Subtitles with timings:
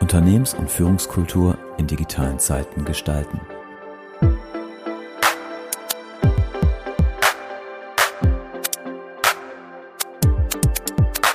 [0.00, 3.40] Unternehmens- und Führungskultur in digitalen Zeiten gestalten.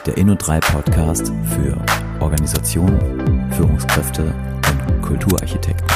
[0.06, 1.78] Der Inno3 Podcast für
[2.20, 5.88] Organisationen, Führungskräfte und Kulturarchitekten.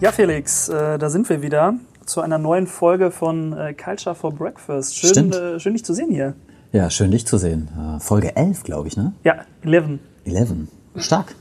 [0.00, 1.74] Ja, Felix, äh, da sind wir wieder
[2.06, 4.96] zu einer neuen Folge von äh, Culture for Breakfast.
[4.96, 6.34] Schön, äh, schön dich zu sehen hier.
[6.72, 7.68] Ja, schön dich zu sehen.
[7.78, 9.12] Äh, Folge 11, glaube ich, ne?
[9.22, 9.98] Ja, 11.
[10.24, 10.50] 11.
[10.96, 11.34] Stark.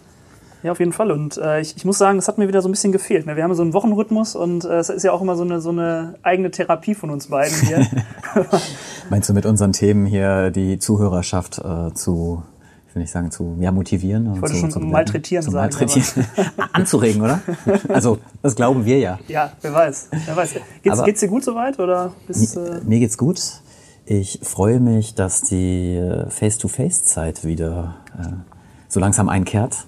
[0.64, 1.12] Ja, auf jeden Fall.
[1.12, 3.26] Und äh, ich, ich muss sagen, das hat mir wieder so ein bisschen gefehlt.
[3.26, 3.36] Ne?
[3.36, 5.70] Wir haben so einen Wochenrhythmus und äh, es ist ja auch immer so eine, so
[5.70, 7.86] eine eigene Therapie von uns beiden hier.
[9.10, 12.44] Meinst du mit unseren Themen hier die Zuhörerschaft äh, zu,
[12.94, 14.36] ich will nicht sagen, zu ja, motivieren?
[14.36, 16.28] Ich wollte schon malträtieren zu sagen, Malträtieren.
[16.74, 17.42] Anzuregen, oder?
[17.90, 19.18] Also, das glauben wir ja.
[19.28, 20.10] ja, wer weiß.
[20.28, 20.54] Wer weiß.
[20.84, 21.80] Geht's, Aber- geht's dir gut soweit?
[21.80, 23.42] Oder bist, äh, Mir geht's gut.
[24.06, 28.28] Ich freue mich, dass die äh, Face-to-Face-Zeit wieder äh,
[28.88, 29.88] so langsam einkehrt.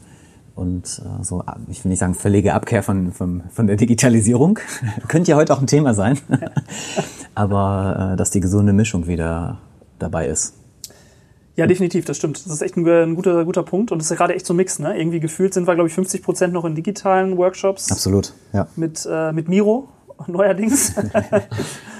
[0.55, 4.57] Und äh, so, ab- ich will nicht sagen, völlige Abkehr von, von, von der Digitalisierung.
[5.07, 6.17] Könnte ja heute auch ein Thema sein.
[7.35, 9.59] Aber äh, dass die gesunde Mischung wieder
[9.99, 10.55] dabei ist.
[11.55, 12.45] Ja, definitiv, das stimmt.
[12.45, 13.91] Das ist echt ein, ein guter, guter Punkt.
[13.91, 14.79] Und das ist ja gerade echt so ein Mix.
[14.79, 14.97] Ne?
[14.97, 17.91] Irgendwie gefühlt sind wir, glaube ich, 50 Prozent noch in digitalen Workshops.
[17.91, 18.67] Absolut, ja.
[18.75, 19.87] mit, äh, mit Miro
[20.27, 20.93] neuerdings.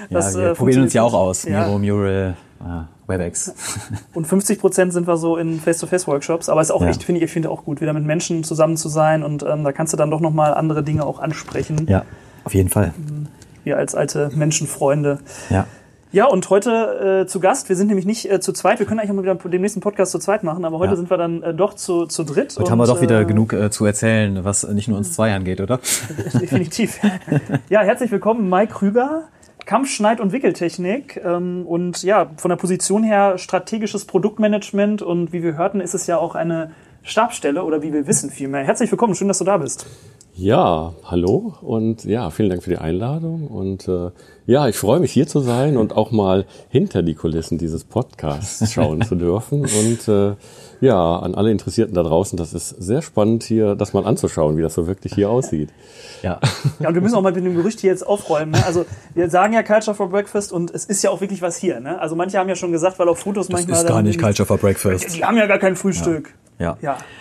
[0.08, 1.42] Das, ja, wir äh, probieren uns ja auch aus.
[1.44, 1.66] Ja.
[1.66, 3.52] Miro, Mural, äh, WebEx.
[4.14, 6.48] Und 50 Prozent sind wir so in Face-to-Face-Workshops.
[6.48, 6.88] Aber es ist auch Ja.
[6.90, 9.24] echt, finde ich, ich finde auch gut, wieder mit Menschen zusammen zu sein.
[9.24, 11.86] Und ähm, da kannst du dann doch nochmal andere Dinge auch ansprechen.
[11.88, 12.04] ja,
[12.44, 12.94] auf jeden Fall.
[13.64, 15.18] Wir als alte Menschenfreunde.
[15.50, 15.66] Ja.
[16.12, 17.68] Ja, und heute äh, zu Gast.
[17.68, 18.78] Wir sind nämlich nicht äh, zu zweit.
[18.78, 20.64] Wir können eigentlich auch mal wieder den nächsten Podcast zu zweit machen.
[20.64, 20.96] Aber heute Ja.
[20.96, 22.52] sind wir dann äh, doch zu, zu dritt.
[22.52, 25.12] Heute und, haben wir doch wieder äh, genug äh, zu erzählen, was nicht nur uns
[25.12, 25.78] zwei angeht, oder?
[26.40, 27.00] Definitiv.
[27.68, 29.24] ja, herzlich willkommen, Mike Krüger.
[29.66, 35.56] Kampfschneid- und Wickeltechnik ähm, und ja, von der Position her strategisches Produktmanagement und wie wir
[35.56, 36.70] hörten, ist es ja auch eine
[37.02, 38.62] Stabstelle oder wie wir wissen vielmehr.
[38.62, 39.86] Herzlich willkommen, schön, dass du da bist.
[40.38, 44.10] Ja, hallo und ja, vielen Dank für die Einladung und äh,
[44.44, 48.70] ja, ich freue mich hier zu sein und auch mal hinter die Kulissen dieses Podcasts
[48.74, 50.34] schauen zu dürfen und äh,
[50.82, 54.62] ja, an alle Interessierten da draußen, das ist sehr spannend hier, das mal anzuschauen, wie
[54.62, 55.70] das so wirklich hier aussieht.
[56.22, 56.38] Ja.
[56.80, 58.50] Ja, und wir müssen auch mal mit dem Gerücht hier jetzt aufräumen.
[58.52, 58.66] Ne?
[58.66, 61.80] Also wir sagen ja Culture for Breakfast und es ist ja auch wirklich was hier.
[61.80, 61.98] Ne?
[61.98, 63.82] Also manche haben ja schon gesagt, weil auf Fotos manchmal...
[63.84, 65.16] dann- for Breakfast.
[65.16, 66.28] Die haben ja gar kein Frühstück.
[66.28, 66.45] Ja.
[66.58, 66.76] Ja.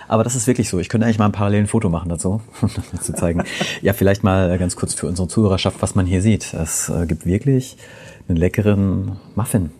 [0.07, 0.79] Aber das ist wirklich so.
[0.79, 3.44] Ich könnte eigentlich mal ein parallelen Foto machen dazu, um das zu zeigen.
[3.81, 6.53] ja, vielleicht mal äh, ganz kurz für unsere Zuhörerschaft, was man hier sieht.
[6.53, 7.78] Es äh, gibt wirklich
[8.28, 9.72] einen leckeren Muffin.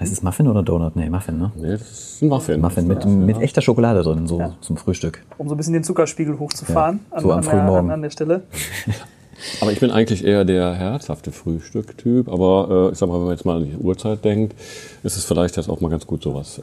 [0.00, 0.96] Heißt es Muffin oder Donut?
[0.96, 1.52] Nee, Muffin, ne?
[1.56, 2.60] Nee, das ist ein Muffin.
[2.60, 3.10] Muffin mit, Ja.
[3.10, 5.24] mit echter Schokolade drin, so zum Frühstück.
[5.38, 7.90] Um so ein bisschen den Zuckerspiegel hochzufahren Ja, so am an, frühen der, Morgen.
[7.90, 8.42] an der Stelle.
[9.60, 12.28] Aber ich bin eigentlich eher der herzhafte Frühstück-Typ.
[12.28, 14.54] Aber äh, ich sag mal, wenn man jetzt mal an die Uhrzeit denkt,
[15.02, 16.62] ist es vielleicht jetzt auch mal ganz gut, sowas äh,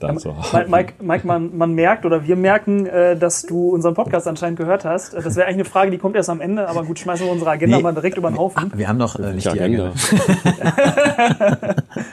[0.00, 0.70] da zu haben.
[0.70, 4.84] Mike, Mike, man, man merkt oder wir merken, äh, dass du unseren Podcast anscheinend gehört
[4.84, 5.14] hast.
[5.14, 7.50] Das wäre eigentlich eine Frage, die kommt erst am Ende, aber gut, schmeißen wir unsere
[7.50, 7.82] Agenda Nee.
[7.82, 8.72] mal direkt über den Haufen.
[8.74, 9.92] Wir haben noch äh, nicht die Agenda.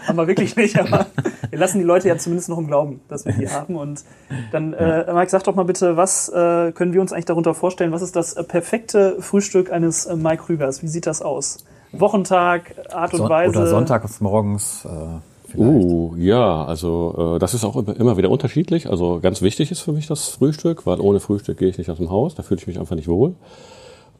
[0.08, 1.08] Haben wir wirklich nicht, aber
[1.50, 3.76] wir lassen die Leute ja zumindest noch im Glauben, dass wir die haben.
[3.76, 4.04] Und
[4.52, 7.92] dann, äh, Mike, sag doch mal bitte, was äh, können wir uns eigentlich darunter vorstellen?
[7.92, 10.82] Was ist das perfekte Frühstück eines äh, Mike Krügers?
[10.84, 11.58] Wie sieht das aus?
[11.92, 13.50] Wochentag, Art und Son Weise?
[13.58, 14.86] oder sonntags morgens.
[14.86, 15.20] Äh.
[15.56, 18.90] Uh, ja, also äh, das ist auch immer- wieder unterschiedlich.
[18.90, 21.98] Also ganz wichtig ist für mich das Frühstück, weil ohne Frühstück gehe ich nicht aus
[21.98, 23.36] dem Haus, da fühle ich mich einfach nicht wohl.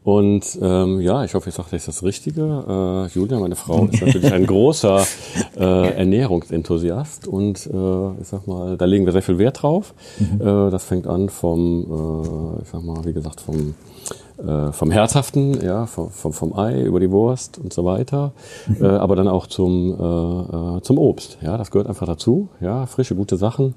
[0.04, 2.42] Und ähm, ja, ich hoffe, ich sage jetzt das Richtige.
[3.10, 5.02] Äh, Julia, meine Frau, ist natürlich ein großer
[5.58, 9.94] äh, Ernährungsenthusiast und äh, ich sag mal, da legen wir sehr viel Wert drauf.
[10.20, 13.76] Äh, das fängt an vom, äh, ich sag mal, wie gesagt, vom
[14.38, 18.34] äh, vom Herzhaften, ja, vom, vom, vom Ei über die Wurst und so weiter,
[18.82, 21.38] äh, aber dann auch zum, äh, äh, zum Obst.
[21.42, 22.50] Ja, das gehört einfach dazu.
[22.62, 23.76] Ja, frische, gute Sachen.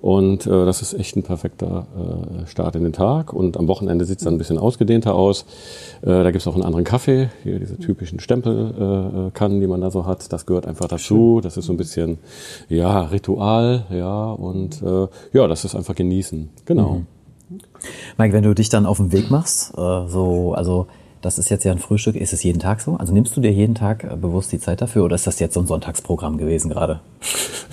[0.00, 3.32] Und äh, das ist echt ein perfekter äh, Start in den Tag.
[3.32, 5.44] Und am Wochenende sieht es dann ein bisschen ausgedehnter aus.
[6.02, 9.66] Äh, da gibt es auch einen anderen Kaffee, hier diese typischen Stempelkannen, äh, Kannen, die
[9.66, 10.32] man da so hat.
[10.32, 11.40] Das gehört einfach dazu.
[11.42, 12.18] Das ist so ein bisschen
[12.68, 16.48] ja Ritual, ja und äh, ja, das ist einfach genießen.
[16.64, 17.02] Genau.
[18.16, 20.86] Mike, wenn du dich dann auf den Weg machst, äh, so, also
[21.20, 22.96] das ist jetzt ja ein Frühstück, ist es jeden Tag so?
[22.96, 25.54] Also nimmst du dir jeden Tag äh, bewusst die Zeit dafür oder ist das jetzt
[25.54, 27.00] so ein Sonntagsprogramm gewesen gerade?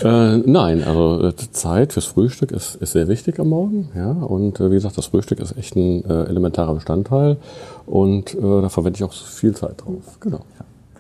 [0.04, 4.12] Äh, nein, also äh, Zeit fürs Frühstück ist, ist sehr wichtig am Morgen, ja.
[4.12, 7.38] Und äh, wie gesagt, das Frühstück ist echt ein äh, elementarer Bestandteil
[7.86, 10.18] und äh, da verwende ich auch viel Zeit drauf.
[10.20, 10.42] Genau.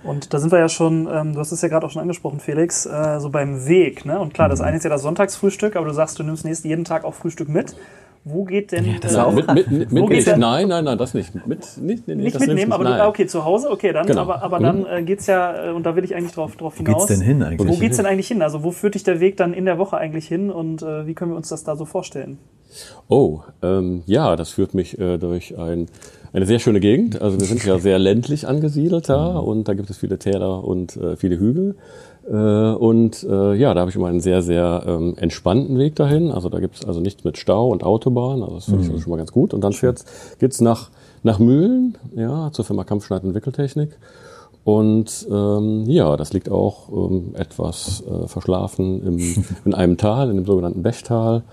[0.03, 2.39] Und da sind wir ja schon, ähm, du hast es ja gerade auch schon angesprochen,
[2.39, 4.05] Felix, äh, so beim Weg.
[4.05, 4.19] Ne?
[4.19, 6.85] Und klar, das eine ist ja das Sonntagsfrühstück, aber du sagst, du nimmst nächst jeden
[6.85, 7.75] Tag auch Frühstück mit.
[8.27, 10.27] Wo geht denn das äh, mit, mit, mit, Wo mit geht's nicht.
[10.33, 10.39] denn?
[10.39, 11.33] Nein, nein, nein, das nicht.
[11.45, 12.97] Mit, nicht, nee, nee, nicht mitnehmen, aber nicht.
[12.97, 14.21] du, ah, okay, zu Hause, okay, dann, Genau.
[14.21, 14.63] aber, aber Mhm.
[14.63, 17.05] dann äh, geht's ja, äh, und da will ich eigentlich drauf, drauf geht's hinaus.
[17.05, 17.69] denn hin eigentlich?
[17.69, 18.41] Wo geht's denn eigentlich hin?
[18.41, 21.13] Also wo führt dich der Weg dann in der Woche eigentlich hin und äh, wie
[21.13, 22.39] können wir uns das da so vorstellen?
[23.07, 25.87] Oh, ähm, ja, das führt mich äh, durch ein,
[26.33, 27.21] eine sehr schöne Gegend.
[27.21, 30.97] Also wir sind ja sehr ländlich angesiedelt da und da gibt es viele Täler und
[30.97, 31.75] äh, viele Hügel.
[32.27, 36.31] Äh, und äh, ja, da habe ich immer einen sehr, sehr ähm, entspannten Weg dahin.
[36.31, 38.41] Also da gibt es also nichts mit Stau und Autobahn.
[38.41, 39.53] Also das finde ich also schon mal ganz gut.
[39.53, 40.05] Und dann fährt's,
[40.39, 40.89] geht's nach,
[41.23, 43.97] nach Mühlen, ja, zur Firma Kampfschneid und Wickeltechnik.
[44.63, 50.37] Und ähm, ja, das liegt auch ähm, etwas äh, verschlafen im, in einem Tal, in
[50.37, 51.43] dem sogenannten Bechtal.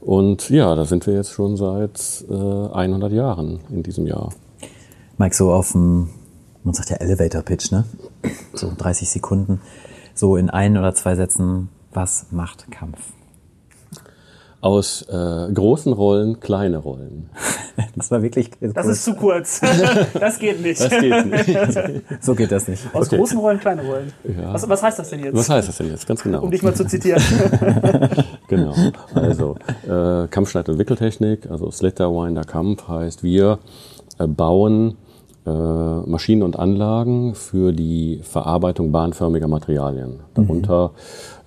[0.00, 4.32] Und ja, da sind wir jetzt schon seit äh, 100 Jahren in diesem Jahr.
[5.18, 6.08] Mike, so auf dem,
[6.64, 7.84] man sagt ja Elevator Pitch, ne?
[8.54, 9.60] So 30 Sekunden.
[10.14, 12.98] So in ein oder zwei Sätzen, was macht Kampf?
[14.60, 17.30] Aus äh, großen Rollen kleine Rollen.
[17.96, 18.50] Das war wirklich.
[18.60, 19.60] Das ist zu kurz.
[20.20, 20.80] das geht nicht.
[20.80, 22.02] Das geht nicht.
[22.20, 22.82] so geht das nicht.
[22.94, 24.12] Aus großen Rollen, kleine Rollen.
[24.22, 24.52] Ja.
[24.52, 25.34] Was, was heißt das denn jetzt?
[25.34, 26.06] Was heißt das denn jetzt?
[26.06, 26.42] Ganz genau.
[26.42, 27.22] um dich mal zu zitieren.
[28.48, 28.74] Genau.
[29.14, 33.60] Also äh, Kampfschneid und Wickeltechnik, also Slitter, Winder, Kampf heißt, wir
[34.18, 34.96] äh, bauen
[35.46, 40.20] äh, Maschinen und Anlagen für die Verarbeitung bahnförmiger Materialien.
[40.34, 40.92] Darunter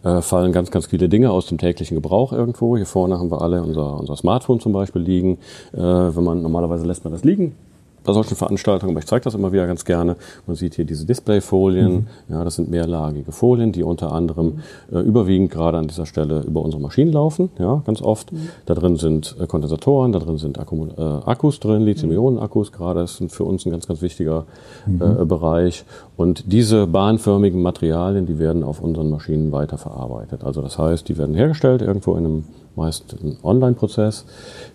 [0.03, 2.77] äh, fallen ganz, ganz viele Dinge aus dem täglichen Gebrauch irgendwo.
[2.77, 5.39] Hier vorne haben wir alle unser, unser Smartphone zum Beispiel liegen.
[5.73, 7.55] Äh, wenn man normalerweise lässt man das liegen
[8.03, 10.15] bei solchen Veranstaltungen, aber ich zeige das immer wieder ganz gerne.
[10.47, 14.59] Man sieht hier diese Displayfolien, ja, das sind mehrlagige Folien, die unter anderem
[14.91, 18.31] äh, überwiegend gerade an dieser Stelle über unsere Maschinen laufen, ja, ganz oft.
[18.65, 23.19] Da drin sind äh, Kondensatoren, da drin sind Akku, äh, Akkus drin, Lithium-Ionen-Akkus gerade, das
[23.19, 24.45] ist für uns ein ganz, ganz wichtiger
[24.88, 25.85] äh, Bereich.
[26.17, 30.44] Und diese bahnförmigen Materialien, die werden auf unseren Maschinen weiterverarbeitet.
[30.44, 32.44] Also das heißt, die werden hergestellt irgendwo in einem
[32.75, 34.25] meist ein Online-Prozess,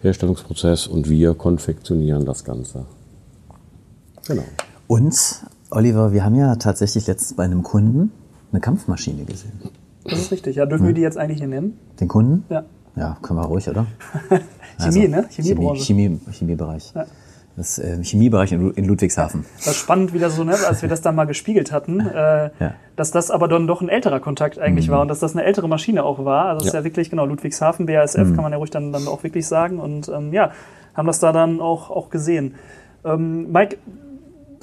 [0.02, 2.84] Herstellungsprozess und wir konfektionieren das Ganze.
[4.28, 4.44] Genau.
[4.86, 8.12] Und, Oliver, wir haben ja tatsächlich letztens bei einem Kunden
[8.52, 9.52] eine Kampfmaschine gesehen.
[10.04, 10.56] Das ist richtig.
[10.56, 11.78] Ja, dürfen wir die jetzt eigentlich hier nennen?
[12.00, 12.44] Den Kunden?
[12.48, 12.64] Ja.
[12.96, 13.86] Ja, können wir ruhig, oder?
[14.80, 15.26] Chemie, ne?
[15.30, 15.82] Chemie, Chemiebranche.
[15.84, 16.92] Chemie, Chemiebereich.
[16.94, 17.04] Ja.
[17.56, 19.44] Das äh, Chemiebereich in, in Ludwigshafen.
[19.56, 22.74] Das ist spannend, wieder so, ne, als wir das dann mal gespiegelt hatten, äh, Ja.
[22.96, 25.68] dass das aber dann doch ein älterer Kontakt eigentlich war und dass das eine ältere
[25.68, 26.46] Maschine auch war.
[26.46, 26.80] Also es ist Ja.
[26.80, 29.78] ja wirklich, genau, Ludwigshafen, BASF, kann man ja ruhig dann, dann auch wirklich sagen.
[29.80, 30.52] Und ähm, ja,
[30.94, 32.54] haben das da dann auch, auch gesehen.
[33.04, 33.76] Ähm, Mike,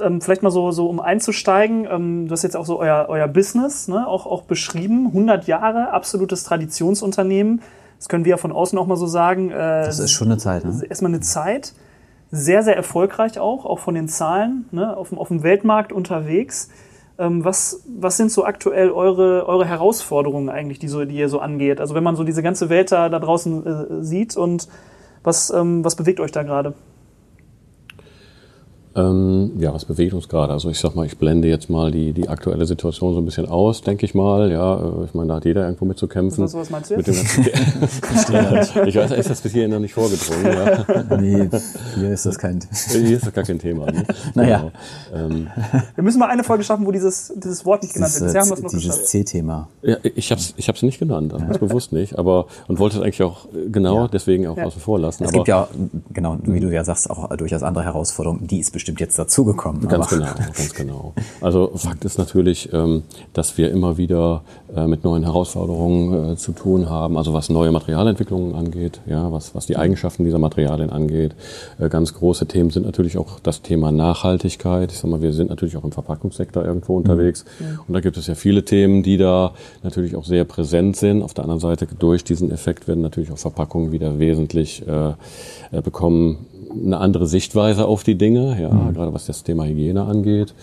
[0.02, 3.28] ähm, vielleicht mal so, so um einzusteigen, ähm, du hast jetzt auch so euer, euer
[3.28, 5.08] Business ne, auch, auch beschrieben.
[5.08, 7.62] 100 Jahre, absolutes Traditionsunternehmen.
[7.98, 9.52] Das können wir ja von außen auch mal so sagen.
[9.52, 10.82] Äh, Das ist schon eine Zeit, ne?
[10.88, 11.74] erstmal eine Zeit.
[12.32, 16.70] Sehr, sehr erfolgreich auch, auch von den Zahlen, ne, auf, dem, auf dem Weltmarkt unterwegs.
[17.18, 21.40] Ähm, was, was sind so aktuell eure, eure Herausforderungen eigentlich, die, so, die ihr so
[21.40, 21.80] angeht?
[21.80, 24.68] Also wenn man so diese ganze Welt da, da draußen äh, sieht und
[25.24, 26.74] was, ähm, was bewegt euch da gerade?
[28.98, 30.54] Ähm, ja, was bewegt uns gerade?
[30.54, 33.46] Also ich sag mal, ich blende jetzt mal die, die aktuelle Situation so ein bisschen
[33.46, 34.50] aus, denke ich mal.
[34.52, 36.44] Ja, äh, ich meine, da hat jeder irgendwo mit zu kämpfen.
[36.44, 37.14] Was, was meinst du Mit dem
[38.88, 40.46] ich weiß, ist das bis hierhin noch nicht vorgedrungen.
[40.46, 41.18] Ja.
[41.20, 41.50] Nee,
[41.96, 42.60] hier ist das kein.
[42.92, 43.88] Hier ist das gar kein Thema.
[43.92, 44.06] Ne?
[44.34, 44.72] Naja.
[45.12, 45.26] Genau.
[45.26, 45.48] Ähm,
[45.96, 48.26] Wir müssen mal eine Folge schaffen, wo dieses, dieses Wort nicht genannt wird.
[48.26, 49.06] Bisher haben wir es noch dieses.
[49.08, 49.68] C-Thema.
[49.82, 52.98] ja, ich habe es ich hab's nicht genannt, also ganz bewusst nicht, aber und wollte
[52.98, 54.08] es eigentlich auch äh, genau Ja.
[54.08, 54.66] deswegen auch Ja.
[54.66, 55.24] außen vor lassen.
[55.24, 55.68] Es aber gibt ja,
[56.14, 58.48] genau, wie du ja sagst, auch durchaus andere Herausforderungen.
[58.48, 59.88] Die ist bestimmt jetzt dazugekommen.
[59.88, 61.14] Ganz genau, ganz genau.
[61.42, 63.04] Also Fakt ist natürlich, ähm,
[63.34, 64.44] dass wir immer wieder
[64.76, 69.56] äh, mit neuen Herausforderungen äh, zu tun haben, also was neue Materialentwicklungen angeht, ja, was,
[69.56, 71.34] was die Eigenschaften dieser Materialien angeht.
[71.80, 74.92] Äh, Ganz große Themen sind natürlich auch das Thema Nachhaltigkeit.
[74.92, 77.46] Ich sag mal, wir sind natürlich auch im Verpackungssektor irgendwo unterwegs
[77.88, 81.24] und da gibt es ja viele Themen, die da natürlich auch sehr präsent sind.
[81.24, 84.84] Auf der anderen Seite durch diesen Effekt werden natürlich auch Verpackungen wieder wesentlich
[85.72, 90.54] bekommen eine andere Sichtweise auf die Dinge, ja, gerade was das Thema Hygiene angeht.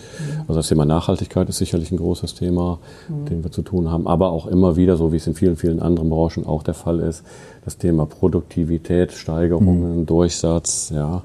[0.41, 4.07] Also das Thema Nachhaltigkeit ist sicherlich ein großes Thema, mit dem wir zu tun haben,
[4.07, 6.99] aber auch immer wieder, so wie es in vielen, vielen anderen Branchen auch der Fall
[6.99, 7.23] ist,
[7.65, 11.23] das Thema Produktivität, Steigerungen, Durchsatz, ja.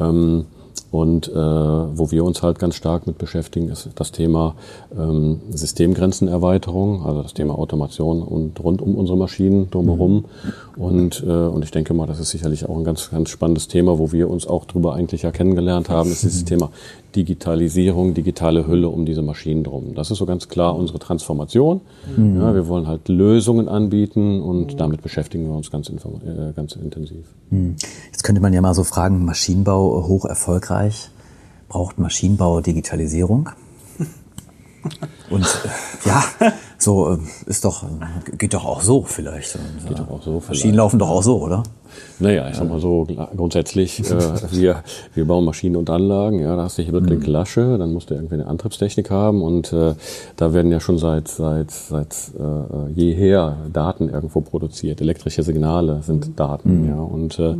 [0.00, 0.46] Ähm,
[0.92, 4.54] und äh, wo wir uns halt ganz stark mit beschäftigen, ist das Thema
[4.96, 10.26] ähm, Systemgrenzenerweiterung, also das Thema Automation und rund um unsere Maschinen drumherum.
[10.76, 13.98] Und, äh, und ich denke mal, das ist sicherlich auch ein ganz, ganz spannendes Thema,
[13.98, 16.70] wo wir uns auch drüber eigentlich ja kennengelernt haben, ist dieses Thema
[17.14, 19.94] Digitalisierung, digitale Hülle um diese Maschinen drum.
[19.94, 21.80] Das ist so ganz klar unsere Transformation.
[22.16, 27.26] Ja, wir wollen halt Lösungen anbieten und damit beschäftigen wir uns ganz, äh, ganz intensiv.
[28.10, 31.10] Jetzt könnte man ja mal so fragen, Maschinenbau hoch erfolgreich.
[31.68, 33.48] Braucht Maschinenbau Digitalisierung?
[35.30, 36.24] Und äh, ja,
[36.82, 37.84] So äh, ist doch,
[38.38, 39.56] geht doch auch so vielleicht.
[39.86, 40.74] Geht doch auch so Maschinen vielleicht.
[40.74, 41.62] laufen doch auch so, oder?
[42.18, 44.18] Naja, ich sag mal so, grundsätzlich, äh,
[44.50, 44.82] wir,
[45.14, 48.10] wir bauen Maschinen und Anlagen, ja, da hast du hier wirklich eine Lasche, dann musst
[48.10, 49.94] du irgendwie eine Antriebstechnik haben und äh,
[50.36, 55.00] da werden ja schon seit, seit, seit äh, jeher Daten irgendwo produziert.
[55.00, 57.00] Elektrische Signale sind Daten, ja.
[57.00, 57.54] Und äh,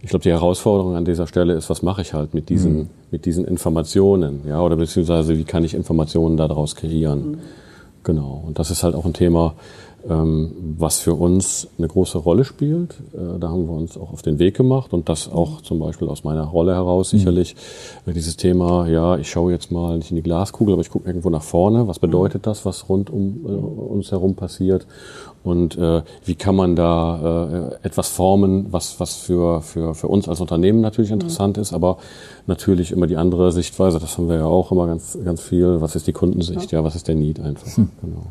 [0.00, 3.26] ich glaube, die Herausforderung an dieser Stelle ist, was mache ich halt mit diesen, mit
[3.26, 7.36] diesen Informationen, ja, oder beziehungsweise wie kann ich Informationen daraus kreieren?
[8.04, 8.42] Genau.
[8.46, 9.54] Und das ist halt auch ein Thema,
[10.04, 12.94] was für uns eine große Rolle spielt.
[13.14, 16.08] Äh, da haben wir uns auch auf den Weg gemacht und das auch zum Beispiel
[16.08, 17.54] aus meiner Rolle heraus sicherlich
[18.06, 21.06] äh, dieses Thema, ja, ich schaue jetzt mal nicht in die Glaskugel, aber ich gucke
[21.06, 21.86] irgendwo nach vorne.
[21.86, 24.86] Was bedeutet das, was rund um äh, uns herum passiert?
[25.44, 30.28] Und äh, wie kann man da äh, etwas formen, was, was für, für, für uns
[30.28, 31.98] als Unternehmen natürlich interessant ist, aber
[32.46, 35.80] natürlich immer die andere Sichtweise, das haben wir ja auch immer ganz, ganz viel.
[35.80, 36.70] Was ist die Kundensicht?
[36.70, 37.66] Ja, was ist der Need einfach?
[37.74, 38.26] Genau.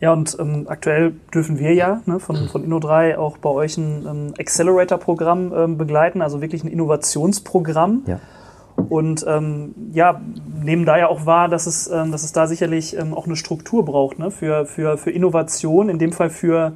[0.00, 0.12] Ja.
[0.12, 4.34] Und ähm, aktuell dürfen wir ja ne, von, von Inno3 auch bei euch ein ähm,
[4.38, 8.02] Accelerator-Programm ähm, begleiten, also wirklich ein Innovationsprogramm.
[8.06, 8.20] Ja.
[8.88, 10.20] Und ähm, ja,
[10.62, 13.36] nehmen da ja auch wahr, dass es, ähm, dass es da sicherlich ähm, auch eine
[13.36, 16.72] Struktur braucht ne, für, für, für Innovation, in dem Fall für,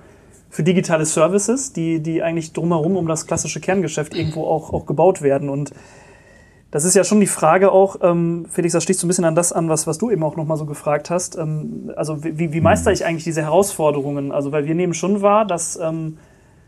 [0.49, 5.23] für digitale Services, die, die eigentlich drumherum um das klassische Kerngeschäft irgendwo auch, auch gebaut
[5.23, 5.49] werden.
[5.49, 5.73] Und
[6.71, 9.35] das ist ja schon die Frage auch, ähm, Felix, das schließt so ein bisschen an
[9.35, 11.37] das an, was, was du eben auch nochmal so gefragt hast.
[11.37, 14.33] Ähm, also wie, wie meister ich eigentlich diese Herausforderungen?
[14.33, 16.19] Also weil wir nehmen schon wahr, dass ähm,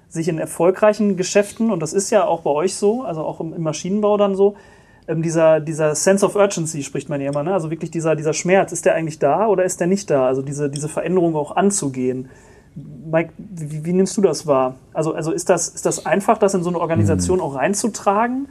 [0.09, 3.53] sich in erfolgreichen Geschäften, und das ist ja auch bei euch so, also auch im,
[3.53, 4.57] im Maschinenbau dann so,
[5.07, 7.53] ähm, dieser, dieser Sense of Urgency spricht man ja immer, ne?
[7.53, 10.27] also wirklich dieser, dieser Schmerz, ist der eigentlich da oder ist der nicht da?
[10.27, 12.31] Also diese, diese Veränderung auch anzugehen.
[12.75, 14.77] Mike, wie, wie nimmst du das wahr?
[14.95, 18.49] Also, also ist, das, ist das einfach, das in so eine Organisation auch reinzutragen?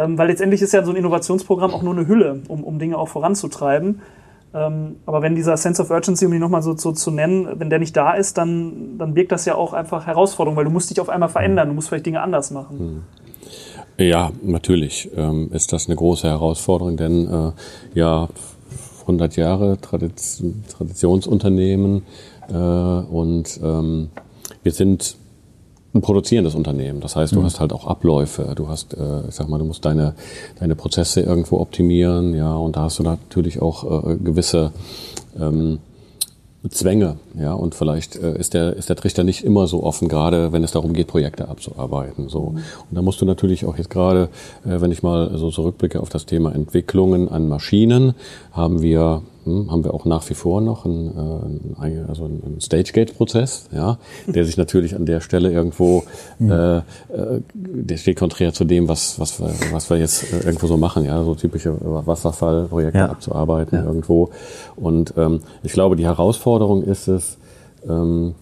[0.00, 2.96] Ähm, weil letztendlich ist ja so ein Innovationsprogramm auch nur eine Hülle, um, um Dinge
[2.96, 4.00] auch voranzutreiben.
[4.52, 7.70] Ähm, aber wenn dieser Sense of Urgency, um ihn nochmal so, so zu nennen, wenn
[7.70, 10.90] der nicht da ist, dann, dann birgt das ja auch einfach Herausforderungen, weil du musst
[10.90, 13.04] dich auf einmal verändern, du musst vielleicht Dinge anders machen.
[13.98, 17.52] Ja, natürlich ähm, ist das eine große Herausforderung, denn äh,
[17.98, 18.28] ja,
[19.02, 22.02] 100 Jahre Tradiz Traditionsunternehmen
[22.48, 24.08] äh, und ähm,
[24.62, 25.16] wir sind
[25.92, 27.00] ein produzierendes Unternehmen.
[27.00, 28.52] Das heißt, du hast halt auch Abläufe.
[28.54, 30.14] Du hast, äh, ich sag mal, du musst deine
[30.58, 34.72] deine Prozesse irgendwo optimieren, ja, und da hast du natürlich auch äh, gewisse
[35.38, 35.78] ähm,
[36.68, 40.52] Zwänge, ja, und vielleicht äh, ist der ist der Trichter nicht immer so offen, gerade
[40.52, 42.40] wenn es darum geht, Projekte abzuarbeiten, so.
[42.40, 44.28] Und da musst du natürlich auch jetzt gerade,
[44.64, 48.14] äh, wenn ich mal so zurückblicke auf das Thema Entwicklungen an Maschinen,
[48.52, 49.22] haben wir
[49.70, 54.56] haben wir auch nach wie vor noch einen, äh, also einen Stage-Gate-Prozess, ja, der sich
[54.56, 56.04] natürlich an der Stelle irgendwo,
[56.40, 56.82] äh, äh,
[57.54, 61.04] der steht konträr zu dem, was, was, wir, was wir jetzt äh, irgendwo so machen,
[61.04, 63.08] ja, so typische Wasserfallprojekte Ja.
[63.10, 63.84] abzuarbeiten Ja.
[63.84, 64.30] irgendwo.
[64.76, 67.38] Und ähm, ich glaube, die Herausforderung ist es,
[67.88, 68.34] ähm,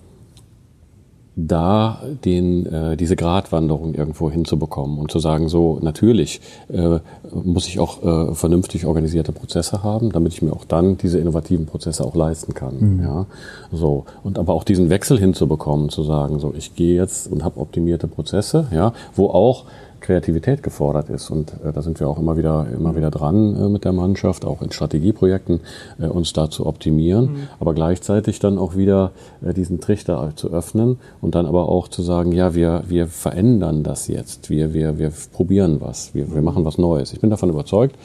[1.47, 6.99] da den, äh, diese Gratwanderung irgendwo hinzubekommen und zu sagen, so natürlich äh,
[7.33, 11.67] muss ich auch äh, vernünftig organisierte Prozesse haben, damit ich mir auch dann diese innovativen
[11.67, 13.01] Prozesse auch leisten kann.
[13.03, 13.27] Ja,
[13.71, 17.61] so und aber auch diesen Wechsel hinzubekommen, zu sagen, so ich gehe jetzt und habe
[17.61, 19.65] optimierte Prozesse, ja, wo auch
[20.01, 21.31] Kreativität gefordert ist.
[21.31, 24.45] Und äh, da sind wir auch immer wieder immer wieder dran äh, mit der Mannschaft,
[24.45, 25.61] auch in Strategieprojekten
[25.99, 29.13] äh, uns da zu optimieren, aber gleichzeitig dann auch wieder
[29.45, 33.83] äh, diesen Trichter zu öffnen und dann aber auch zu sagen, ja, wir wir verändern
[33.83, 37.13] das jetzt, wir wir wir probieren was, wir wir machen was Neues.
[37.13, 37.97] Ich bin davon überzeugt,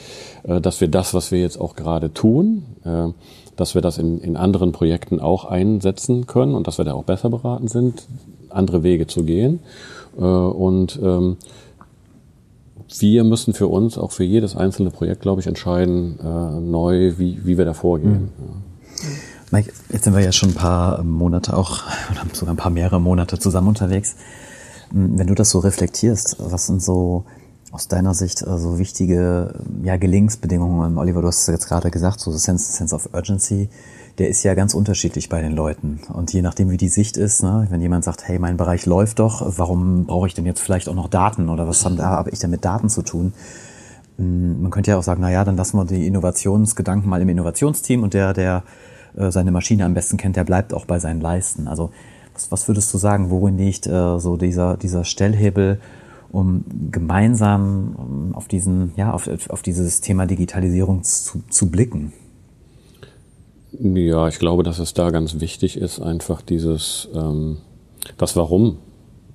[0.44, 3.10] äh, dass wir das, was wir jetzt auch gerade tun, äh,
[3.56, 7.04] dass wir das in, in anderen Projekten auch einsetzen können und dass wir da auch
[7.04, 8.08] besser beraten sind,
[8.50, 9.60] andere Wege zu gehen.
[10.18, 11.38] Äh, und ähm,
[13.00, 17.40] wir müssen für uns auch für jedes einzelne Projekt, glaube ich, entscheiden, äh, neu, wie,
[17.46, 18.30] wie wir da vorgehen.
[19.52, 23.00] Mike, jetzt sind wir ja schon ein paar Monate auch, oder sogar ein paar mehrere
[23.00, 24.16] Monate zusammen unterwegs.
[24.92, 27.26] Hm, Wenn du das so reflektierst, was sind so
[27.72, 30.98] aus deiner Sicht äh, so wichtige ja, Gelingensbedingungen?
[30.98, 33.70] Oliver, du hast es jetzt gerade gesagt, so Sense, Sense of Urgency,
[34.20, 36.02] der ist ja ganz unterschiedlich bei den Leuten.
[36.12, 39.20] Und je nachdem, wie die Sicht ist, ne, wenn jemand sagt, hey, mein Bereich läuft
[39.20, 42.40] doch, warum brauche ich denn jetzt vielleicht auch noch Daten oder was haben- habe ich
[42.40, 43.34] denn mit Daten zu tun?
[44.18, 48.04] Man könnte ja auch sagen, na ja, dann lassen wir die Innovationsgedanken mal im Innovationsteam
[48.04, 48.64] und der, der
[49.18, 51.68] äh, seine Maschine am besten kennt, der bleibt auch bei seinen Leisten.
[51.68, 51.90] Also
[52.36, 55.80] was, was würdest du sagen, worin liegt äh, so dieser, dieser Stellhebel,
[56.32, 62.14] um gemeinsam um auf diesen, ja, auf, auf dieses Thema Digitalisierung zu, zu blicken?
[63.80, 67.58] Ja, ich glaube, dass es da ganz wichtig ist, einfach dieses, ähm,
[68.18, 68.78] das Warum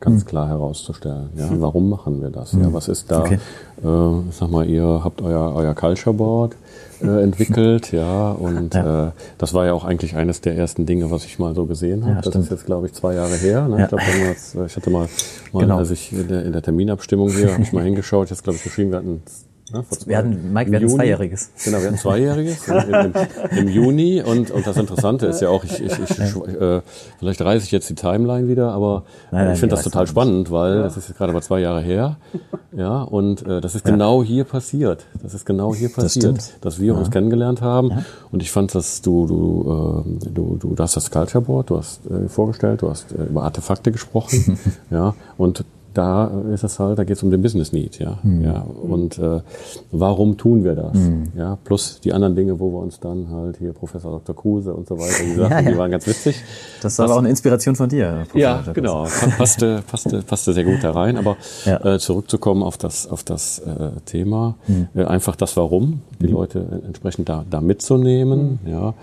[0.00, 1.30] ganz klar herauszustellen.
[1.36, 2.52] Ja, warum machen wir das?
[2.52, 3.20] Ja, was ist da?
[3.22, 3.38] Okay.
[3.84, 6.54] Äh, ich sag mal, ihr habt euer, euer Culture Board
[7.02, 9.08] äh, entwickelt, ja, und Ja.
[9.08, 12.02] Äh, das war ja auch eigentlich eines der ersten Dinge, was ich mal so gesehen
[12.02, 12.12] habe.
[12.14, 12.44] Ja, das stimmt.
[12.44, 13.66] ist jetzt, glaube ich, zwei Jahre her.
[13.66, 13.78] Ne?
[13.78, 13.82] Ja.
[13.84, 15.08] Ich, glaub, damals, äh, ich hatte mal,
[15.52, 15.78] mal Genau.
[15.78, 18.62] als ich in der, in der Terminabstimmung hier, habe ich mal hingeschaut, jetzt glaube ich
[18.62, 19.22] geschrieben, wir hatten
[19.72, 20.96] ne, Wir hatten, Mike, wir hatten Juni.
[20.96, 21.50] Zweijähriges.
[21.64, 23.12] Genau, wir hatten Zweijähriges im, im,
[23.58, 26.80] im Juni und, und das Interessante ist ja auch, ich, ich, ich äh,
[27.18, 30.50] vielleicht reiße ich jetzt die Timeline wieder, aber Nein, nein, ich finde das total spannend,
[30.50, 32.16] weil das ist jetzt gerade mal zwei Jahre her,
[32.72, 35.06] ja, und äh, das ist genau hier passiert.
[35.22, 36.64] Das ist genau hier passiert, stimmt.
[36.64, 40.82] dass wir uns kennengelernt haben und ich fand, dass du, du, äh, du, du, du
[40.82, 44.58] hast das Culture Board, du hast äh, vorgestellt, du hast äh, über Artefakte gesprochen,
[44.90, 45.64] ja, und
[45.94, 48.44] da ist es halt, da geht es um den Business Need, ja, Mhm.
[48.44, 49.40] ja, und äh,
[49.90, 50.96] warum tun wir das,
[51.36, 54.36] ja, plus die anderen Dinge, wo wir uns dann halt hier Professor Dr.
[54.36, 55.70] Kruse und so weiter, die Sachen, Ja, ja.
[55.72, 56.36] die waren ganz witzig.
[56.82, 58.24] Das war aber auch eine Inspiration von dir.
[58.30, 58.74] Professor Ja, Jacobs.
[58.74, 59.04] genau.
[59.04, 61.16] Pa- Passte, passte, passte sehr gut da rein.
[61.16, 61.84] Aber Ja.
[61.94, 64.88] äh, zurückzukommen auf das, auf das äh, Thema, Mhm.
[64.94, 68.58] äh, einfach das Warum, die Leute äh, entsprechend da, da mitzunehmen.
[68.64, 68.70] Mhm.
[68.70, 68.94] Ja,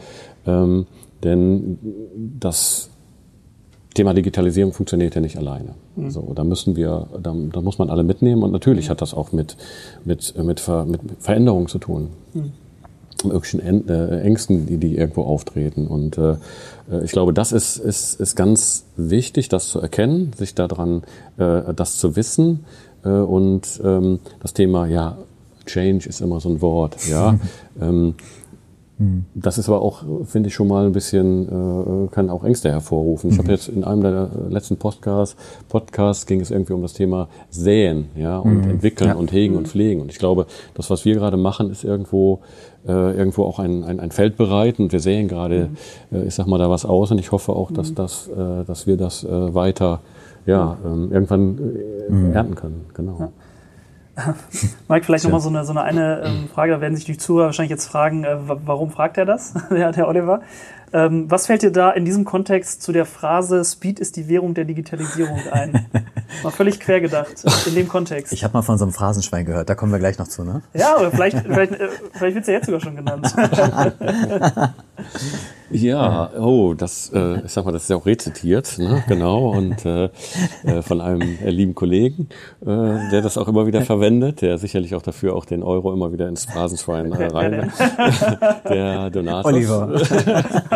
[0.47, 0.85] ähm,
[1.23, 1.79] denn
[2.39, 2.89] das
[3.95, 5.69] Thema Digitalisierung funktioniert ja nicht alleine.
[6.09, 9.31] So, da müssen wir, da, da muss man alle mitnehmen und natürlich hat das auch
[9.31, 9.57] mit,
[10.03, 12.09] mit, mit, Ver, mit Veränderungen zu tun
[13.23, 15.87] möglichen Än- äh, Ängsten, die, die irgendwo auftreten.
[15.87, 16.33] Und äh,
[16.91, 21.03] äh, ich glaube, das ist, ist, ist ganz wichtig, das zu erkennen, sich daran,
[21.37, 22.65] äh, das zu wissen.
[23.03, 25.17] Äh, und ähm, das Thema, ja,
[25.65, 27.39] Change ist immer so ein Wort, ja.
[27.81, 28.15] ähm,
[29.33, 33.29] das ist aber auch, finde ich, schon mal ein bisschen, äh, kann auch Ängste hervorrufen.
[33.29, 35.35] Ich habe jetzt in einem der letzten Podcasts,
[35.67, 39.15] Podcasts ging es irgendwie um das Thema Säen, ja, und entwickeln Ja.
[39.15, 40.01] und hegen und pflegen.
[40.01, 42.39] Und ich glaube, das, was wir gerade machen, ist irgendwo,
[42.87, 44.83] äh, irgendwo auch ein, ein, ein Feld bereiten.
[44.83, 45.69] Und wir säen gerade,
[46.13, 47.11] äh, ich sag mal, da was aus.
[47.11, 49.99] Und ich hoffe auch, dass, das, äh, dass wir das äh, weiter,
[50.45, 51.59] ja, ähm, irgendwann
[52.09, 52.85] äh, ernten können.
[52.93, 53.31] Genau.
[54.87, 57.47] Mike, vielleicht nochmal so eine, so eine, eine ähm, Frage, da werden sich die Zuhörer
[57.47, 60.41] wahrscheinlich jetzt fragen, äh, wa- warum fragt er das, der, der Oliver?
[60.93, 64.53] Ähm, was fällt dir da in diesem Kontext zu der Phrase Speed ist die Währung
[64.53, 65.85] der Digitalisierung ein?
[66.43, 68.33] Mal völlig quer gedacht, in dem Kontext.
[68.33, 70.61] Ich habe mal von so einem Phrasenschwein gehört, da kommen wir gleich noch zu, ne?
[70.73, 73.33] ja, oder vielleicht, vielleicht, äh, vielleicht wird es ja jetzt sogar schon genannt.
[75.71, 79.03] Ja, oh, das, äh, ich sag mal, das ist ja auch rezitiert, ne?
[79.07, 80.09] genau, und äh,
[80.63, 82.29] äh, von einem äh, lieben Kollegen,
[82.61, 86.13] äh, der das auch immer wieder verwendet, der sicherlich auch dafür auch den Euro immer
[86.13, 87.71] wieder ins Phrasenschwein äh, rein,
[88.69, 89.51] der Donatus.
[89.51, 90.01] Oliver.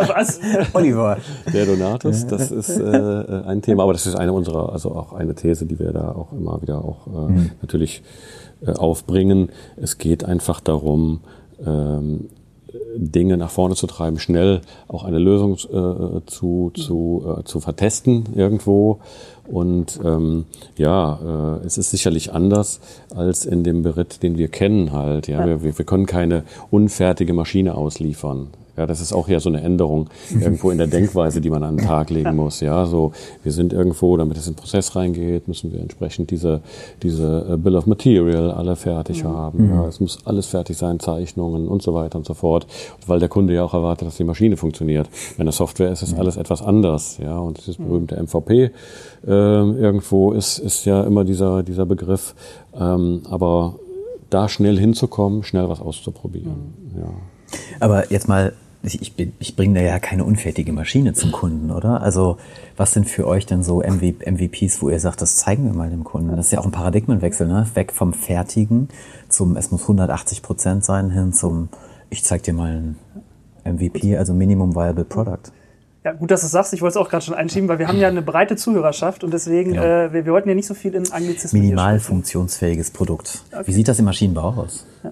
[0.07, 0.39] Was?
[0.73, 1.17] Oliver.
[1.51, 5.35] Der Donatus, das ist äh, ein Thema, aber das ist eine unserer, also auch eine
[5.35, 8.01] These, die wir da auch immer wieder auch äh, natürlich
[8.65, 9.49] äh, aufbringen.
[9.77, 11.21] Es geht einfach darum,
[11.65, 12.29] ähm,
[12.95, 18.25] Dinge nach vorne zu treiben, schnell auch eine Lösung äh, zu, zu, äh, zu vertesten
[18.35, 18.99] irgendwo.
[19.47, 20.45] Und ähm,
[20.77, 22.79] ja, äh, es ist sicherlich anders
[23.15, 25.27] als in dem Beritt, den wir kennen halt.
[25.27, 28.47] Ja, wir, wir können keine unfertige Maschine ausliefern.
[28.79, 31.75] Ja, das ist auch ja so eine Änderung irgendwo in der Denkweise, die man an
[31.75, 32.61] den Tag legen muss.
[32.61, 33.11] Ja, so
[33.43, 36.61] wir sind irgendwo, damit es in den Prozess reingeht, müssen wir entsprechend diese
[37.03, 39.69] diese äh, Bill of Material alle fertig haben.
[39.69, 42.67] Ja, es muss alles fertig sein, Zeichnungen und so weiter und so fort,
[43.05, 45.09] weil der Kunde ja auch erwartet, dass die Maschine funktioniert.
[45.35, 47.17] Wenn das Software ist, ist alles etwas anders.
[47.17, 48.71] Ja, und dieses berühmte MVP
[49.27, 52.33] ähm, irgendwo ist ist ja immer dieser dieser Begriff,
[52.79, 53.75] ähm, aber
[54.29, 56.73] da schnell hinzukommen, schnell was auszuprobieren.
[56.95, 57.09] Ja.
[57.79, 62.01] Aber jetzt mal, ich, ich, bringe da ja keine unfertige Maschine zum Kunden, oder?
[62.01, 62.37] Also
[62.77, 65.89] was sind für euch denn so MV, MVPs, wo ihr sagt, das zeigen wir mal
[65.89, 66.35] dem Kunden?
[66.35, 67.67] Das ist ja auch ein Paradigmenwechsel, ne?
[67.73, 68.87] Weg vom Fertigen
[69.27, 71.67] zum, es muss 180 Prozent sein, hin zum,
[72.09, 72.95] ich zeig dir mal
[73.65, 75.51] ein MVP, also Minimum Viable Product.
[76.05, 76.73] Ja, gut, dass du es sagst.
[76.73, 79.33] Ich wollte es auch gerade schon einschieben, weil wir haben ja eine breite Zuhörerschaft und
[79.33, 80.05] deswegen, Ja.
[80.05, 83.43] äh, wir, wir wollten ja nicht so viel in Anglizismen Minimal funktionsfähiges Produkt.
[83.65, 84.85] Wie sieht das im Maschinenbau aus?
[85.03, 85.11] Ja,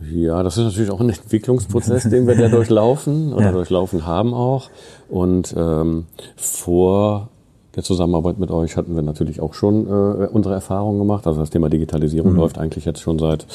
[0.00, 3.52] das ist natürlich auch ein Entwicklungsprozess, den wir da durchlaufen oder Ja.
[3.52, 4.70] durchlaufen haben auch.
[5.08, 6.06] Und ähm,
[6.36, 7.28] vor
[7.74, 11.26] der Zusammenarbeit mit euch hatten wir natürlich auch schon äh, unsere Erfahrungen gemacht.
[11.26, 13.46] Also das Thema Digitalisierung läuft eigentlich jetzt schon seit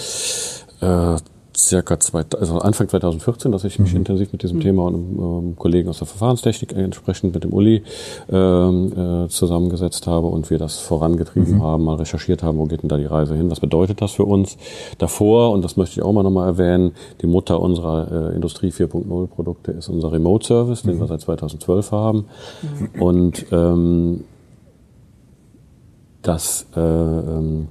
[0.82, 1.16] äh,
[1.56, 5.56] circa zwei, also Anfang 2014, dass ich mich intensiv mit diesem Thema und einem ähm,
[5.58, 7.84] Kollegen aus der Verfahrenstechnik entsprechend mit dem Uli
[8.32, 12.90] ähm, äh, zusammengesetzt habe und wir das vorangetrieben haben, mal recherchiert haben, wo geht denn
[12.90, 14.58] da die Reise hin, was bedeutet das für uns.
[14.98, 19.28] Davor, und das möchte ich auch mal nochmal erwähnen, die Mutter unserer äh, Industrie 4.0
[19.28, 22.26] Produkte ist unser Remote Service, den wir seit 2012 haben.
[23.00, 24.24] Und ähm,
[26.24, 27.68] das, äh, ähm,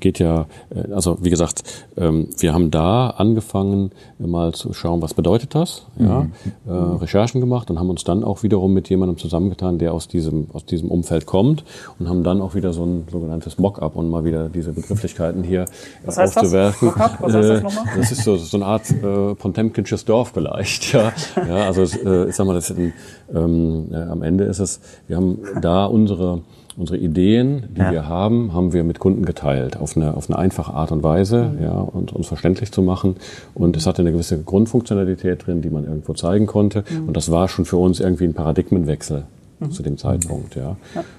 [0.00, 1.62] geht ja, äh, also wie gesagt,
[1.96, 6.26] ähm, wir haben da angefangen, mal zu schauen, was bedeutet das, ja,
[6.66, 10.48] äh, Recherchen gemacht und haben uns dann auch wiederum mit jemandem zusammengetan, der aus diesem,
[10.52, 11.64] aus diesem Umfeld kommt
[11.98, 15.66] und haben dann auch wieder so ein sogenanntes Mock-up und mal wieder diese Begrifflichkeiten hier
[16.04, 16.44] Was heißt das?
[16.44, 16.88] aufzuwerfen.
[16.88, 17.18] Mock-up?
[17.20, 17.84] Was heißt das Äh, nochmal?
[17.96, 21.12] Das ist so, so eine Art äh, Potemkinsches Dorf vielleicht, ja.
[21.46, 22.92] ja also äh, ich sag mal, das ist ein,
[23.34, 26.42] ähm, äh, am Ende ist es, wir haben da unsere
[26.76, 27.92] Unsere Ideen, die Ja.
[27.92, 31.52] wir haben, haben wir mit Kunden geteilt, auf eine, auf eine einfache Art und Weise,
[31.62, 33.16] ja, und uns verständlich zu machen.
[33.54, 36.82] Und es hatte eine gewisse Grundfunktionalität drin, die man irgendwo zeigen konnte.
[37.06, 39.24] Und das war schon für uns irgendwie ein Paradigmenwechsel
[39.70, 40.76] zu dem Zeitpunkt, ja.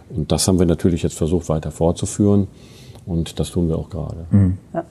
[0.10, 2.48] Und das haben wir natürlich jetzt versucht weiter fortzuführen.
[3.06, 4.26] Und das tun wir auch gerade.
[4.74, 4.84] Ja.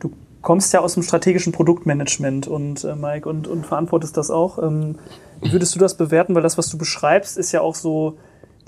[0.00, 0.10] Du
[0.42, 4.62] kommst ja aus dem strategischen Produktmanagement und äh, Mike und, und verantwortest das auch.
[4.62, 4.96] Ähm,
[5.40, 6.34] wie würdest du das bewerten?
[6.34, 8.16] Weil das, was du beschreibst, ist ja auch so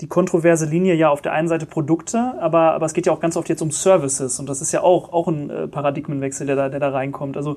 [0.03, 3.21] die kontroverse Linie ja auf der einen Seite Produkte, aber, aber es geht ja auch
[3.21, 6.57] ganz oft jetzt um Services und das ist ja auch, auch ein äh, Paradigmenwechsel, der
[6.57, 7.37] da, der da reinkommt.
[7.37, 7.55] Also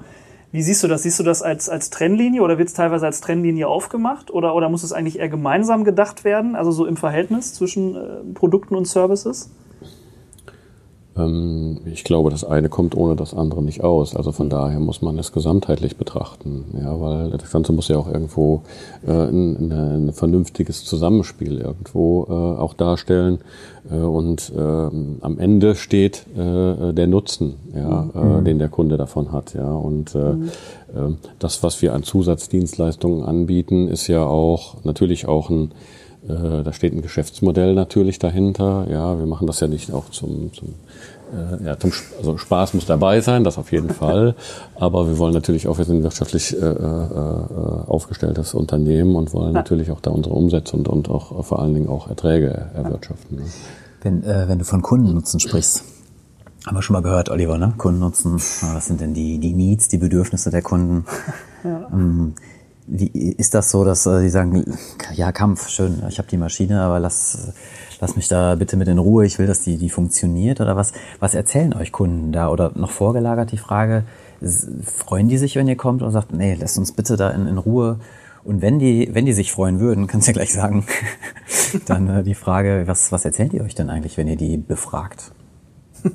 [0.52, 1.02] wie siehst du das?
[1.02, 4.68] Siehst du das als, als Trennlinie oder wird es teilweise als Trennlinie aufgemacht oder, oder
[4.68, 8.00] muss es eigentlich eher gemeinsam gedacht werden, also so im Verhältnis zwischen äh,
[8.32, 9.50] Produkten und Services?
[11.16, 14.14] Ähm, ich glaube, das eine kommt ohne das andere nicht aus.
[14.14, 18.08] Also von daher muss man es gesamtheitlich betrachten, ja, weil das Ganze muss ja auch
[18.08, 18.62] irgendwo
[19.06, 23.38] äh, ein, ein, vernünftiges Zusammenspiel irgendwo äh, auch darstellen.
[23.90, 29.32] Äh, und ähm, am Ende steht äh, der Nutzen, ja, äh, den der Kunde davon
[29.32, 29.70] hat, ja.
[29.70, 35.72] Und äh, äh, das, was wir an Zusatzdienstleistungen anbieten, ist ja auch natürlich auch ein
[36.28, 38.86] äh, da steht ein Geschäftsmodell natürlich dahinter.
[38.90, 40.74] Ja, wir machen das ja nicht auch zum, zum
[41.32, 44.34] äh, ja, zum, also Spaß muss dabei sein, das auf jeden Fall.
[44.76, 49.52] Aber wir wollen natürlich auch, wir sind ein wirtschaftlich äh, äh, aufgestelltes Unternehmen und wollen
[49.52, 53.38] natürlich auch da unsere Umsätze und, und auch vor allen Dingen auch Erträge erwirtschaften.
[53.38, 53.44] Ne?
[54.02, 55.84] Wenn, äh, wenn du von Kundennutzen sprichst,
[56.64, 57.74] haben wir schon mal gehört, Oliver, ne?
[57.76, 58.34] Kundennutzen,
[58.74, 61.04] was sind denn die, die Needs, die Bedürfnisse der Kunden?
[61.64, 62.34] Ähm,
[62.86, 64.64] wie, ist das so, dass äh, die sagen,
[65.14, 67.52] ja, Kampf, schön, ich habe die Maschine, aber lass,
[68.00, 70.92] lass mich da bitte mit in Ruhe, ich will, dass die, die funktioniert oder was?
[71.18, 72.48] Was erzählen euch Kunden da?
[72.48, 74.04] Oder noch vorgelagert die Frage,
[74.84, 77.58] freuen die sich, wenn ihr kommt und sagt, nee, lasst uns bitte da in, in
[77.58, 77.98] Ruhe
[78.44, 80.86] und wenn die, wenn die sich freuen würden, kannst du ja gleich sagen,
[81.86, 85.32] dann äh, die Frage, was, was erzählen die euch denn eigentlich, wenn ihr die befragt?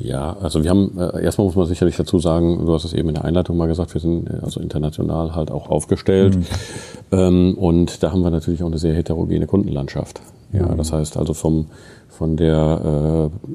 [0.00, 3.08] Ja, also wir haben, äh, erstmal muss man sicherlich dazu sagen, du hast es eben
[3.08, 6.38] in der Einleitung mal gesagt, wir sind äh, also international halt auch aufgestellt.
[7.12, 10.20] Ähm, und da haben wir natürlich auch eine sehr heterogene Kundenlandschaft.
[10.52, 11.66] Ja, das heißt also vom,
[12.08, 13.50] von der äh,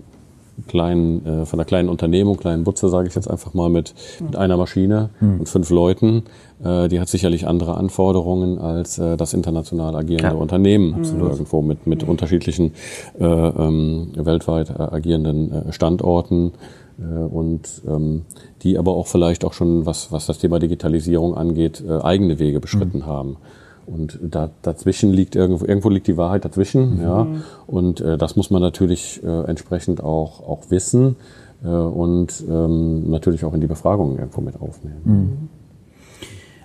[0.67, 4.35] kleinen, äh, von der kleinen Unternehmung, kleinen Butze, sage ich jetzt einfach mal, mit, mit
[4.35, 6.23] einer Maschine und fünf Leuten,
[6.63, 10.41] äh, die hat sicherlich andere Anforderungen als äh, das international agierende Klar.
[10.41, 11.03] Unternehmen.
[11.03, 12.73] Irgendwo mit, mit unterschiedlichen
[13.19, 16.53] äh, ähm, weltweit äh, agierenden äh, Standorten.
[16.99, 18.23] Äh, und ähm,
[18.63, 22.59] die aber auch vielleicht auch schon, was, was das Thema Digitalisierung angeht, äh, eigene Wege
[22.59, 23.37] beschritten haben.
[23.85, 27.27] Und da, dazwischen liegt irgendwo, irgendwo liegt die Wahrheit dazwischen, ja.
[27.67, 31.17] Und äh, das muss man natürlich äh, entsprechend auch, auch wissen
[31.63, 35.49] äh, und ähm, natürlich auch in die Befragungen irgendwo mit aufnehmen.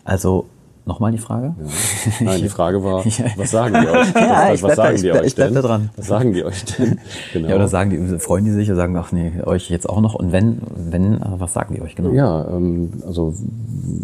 [0.04, 0.46] Also,
[0.90, 1.54] nochmal die Frage?
[2.20, 3.24] Nein, die Frage war, Ja.
[3.36, 4.14] was sagen die euch?
[4.14, 5.54] Ja, was, ich was da- sagen ich die bleib- euch denn?
[5.54, 5.90] da dran.
[5.96, 6.98] Was sagen die euch denn?
[7.32, 7.48] Genau.
[7.48, 10.14] Ja, oder sagen die, freuen die sich oder sagen, ach nee, euch jetzt auch noch?
[10.14, 12.10] Und wenn, wenn, äh, was sagen die euch genau?
[12.10, 13.34] Ja, ähm, also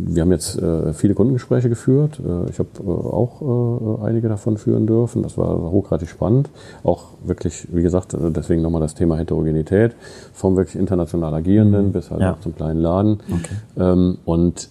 [0.09, 2.20] wir haben jetzt äh, viele Kundengespräche geführt.
[2.20, 5.22] Äh, ich habe auch einige davon führen dürfen.
[5.22, 6.51] Das war hochgradig spannend.
[6.85, 9.94] Auch wirklich, wie gesagt, deswegen nochmal das Thema Heterogenität.
[10.33, 12.33] Vom wirklich international agierenden bis halt Ja.
[12.33, 13.20] auch zum kleinen Laden.
[13.79, 14.70] Ähm, und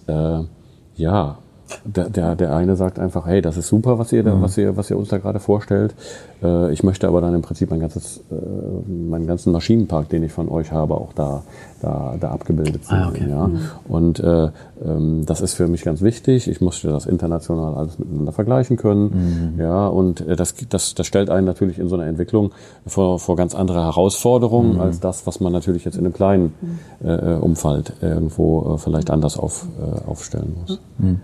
[0.96, 1.38] ja,
[1.84, 4.76] der, der, der eine sagt einfach, hey, das ist super, was ihr, da, was ihr,
[4.76, 5.94] was ihr uns da gerade vorstellt.
[6.42, 10.32] Äh, ich möchte aber dann im Prinzip mein ganzes, äh, meinen ganzen Maschinenpark, den ich
[10.32, 11.42] von euch habe, auch da,
[11.82, 12.98] da, da abgebildet sehen.
[12.98, 13.26] Ah, okay.
[13.28, 13.50] ja.
[13.88, 14.50] Und äh,
[14.84, 16.48] ähm, das ist für mich ganz wichtig.
[16.48, 19.56] Ich muss das international alles miteinander vergleichen können.
[19.58, 22.52] Ja, und äh, das, das, das stellt einen natürlich in so einer Entwicklung
[22.86, 26.54] vor, vor ganz andere Herausforderungen als das, was man natürlich jetzt in einem kleinen
[27.02, 30.80] äh, Umfeld irgendwo äh, vielleicht anders auf, äh, aufstellen muss.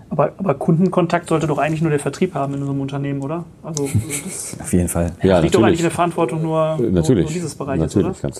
[0.09, 3.43] Aber, aber Kundenkontakt sollte doch eigentlich nur der Vertrieb haben in einem Unternehmen, oder?
[3.63, 3.89] Also
[4.23, 5.11] das Auf jeden Fall.
[5.21, 5.79] Ja, liegt doch eigentlich natürlich.
[5.79, 8.29] in der Verantwortung nur, Natürlich, nur dieses Bereiches, natürlich, oder?
[8.29, 8.39] ganz,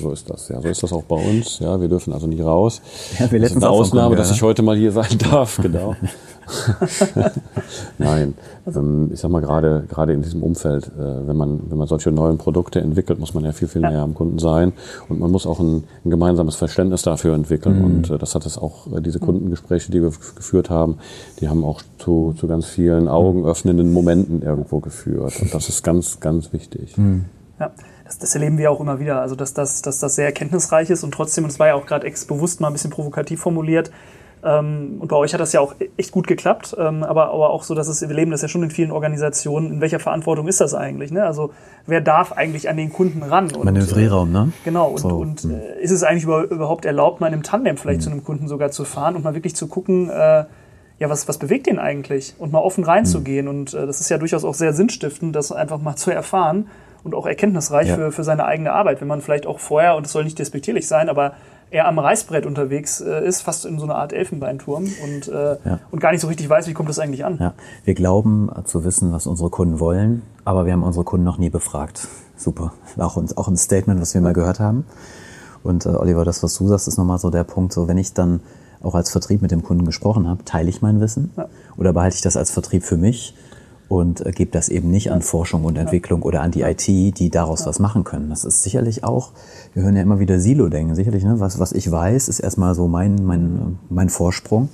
[0.00, 0.48] so ist das.
[0.48, 1.58] Ja, so ist das auch bei uns.
[1.58, 2.80] Ja, wir dürfen also nie raus.
[3.18, 5.58] Ja, wir das ist letztens eine Ausnahme, Kunden dass ich heute mal hier sein darf.
[5.62, 5.94] Genau.
[7.98, 8.34] Nein,
[8.66, 12.10] ähm, ich sag mal gerade gerade in diesem Umfeld, äh, wenn man wenn man solche
[12.10, 14.72] neuen Produkte entwickelt, muss man ja viel viel näher am Kunden sein
[15.08, 17.84] und man muss auch ein, ein gemeinsames Verständnis dafür entwickeln.
[17.84, 20.98] Und äh, das hat es auch äh, diese Kundengespräche, die wir geführt haben,
[21.40, 25.40] die haben auch zu zu ganz vielen augenöffnenden Momenten irgendwo geführt.
[25.40, 26.94] Und das ist ganz ganz wichtig.
[27.58, 27.72] Ja.
[28.04, 31.02] das, das erleben wir auch immer wieder, also dass das, dass das sehr erkenntnisreich ist
[31.02, 33.90] und trotzdem, und es war ja auch gerade ex bewusst mal ein bisschen provokativ formuliert,
[34.44, 37.62] ähm, und bei euch hat das ja auch echt gut geklappt, ähm, aber, aber auch
[37.62, 39.72] so, dass es, wir leben das ja schon in vielen Organisationen.
[39.72, 41.10] In welcher Verantwortung ist das eigentlich?
[41.10, 41.24] Ne?
[41.24, 41.50] Also
[41.86, 43.50] wer darf eigentlich an den Kunden ran?
[43.52, 44.52] Und, Manövrierraum, ne?
[44.64, 45.50] Genau, und, So, und hm.
[45.50, 48.48] äh, ist es eigentlich über, überhaupt erlaubt, mal in einem Tandem vielleicht zu einem Kunden
[48.48, 50.44] sogar zu fahren und mal wirklich zu gucken, äh,
[51.00, 52.34] ja, was, was bewegt den eigentlich?
[52.38, 53.48] Und mal offen reinzugehen.
[53.48, 56.66] Und äh, das ist ja durchaus auch sehr sinnstiftend, das einfach mal zu erfahren
[57.04, 57.94] und auch erkenntnisreich Ja.
[57.94, 59.00] für, für seine eigene Arbeit.
[59.00, 61.34] Wenn man vielleicht auch vorher, und das soll nicht despektierlich sein, aber
[61.70, 65.80] eher am Reißbrett unterwegs äh, ist, fast in so einer Art Elfenbeinturm und, äh, Ja.
[65.90, 67.38] und gar nicht so richtig weiß, wie kommt das eigentlich an.
[67.40, 67.54] Ja,
[67.84, 71.50] wir glauben zu wissen, was unsere Kunden wollen, aber wir haben unsere Kunden noch nie
[71.50, 72.08] befragt.
[72.36, 72.72] Super.
[72.96, 74.84] Auch, ein- auch ein Statement, was wir mal gehört haben.
[75.62, 78.14] Und äh, Oliver, das, was du sagst, ist nochmal so der Punkt, so wenn ich
[78.14, 78.40] dann
[78.80, 81.48] auch als Vertrieb mit dem Kunden gesprochen habe, teile ich mein Wissen Ja.
[81.76, 83.34] oder behalte ich das als Vertrieb für mich
[83.88, 87.30] und äh, gebe das eben nicht an Forschung und Entwicklung oder an die IT, die
[87.30, 88.28] daraus was machen können.
[88.30, 89.30] Das ist sicherlich auch,
[89.74, 91.40] wir hören ja immer wieder Silo-Denken, sicherlich, ne?
[91.40, 94.68] was, was ich weiß, ist erstmal so mein, mein, mein Vorsprung.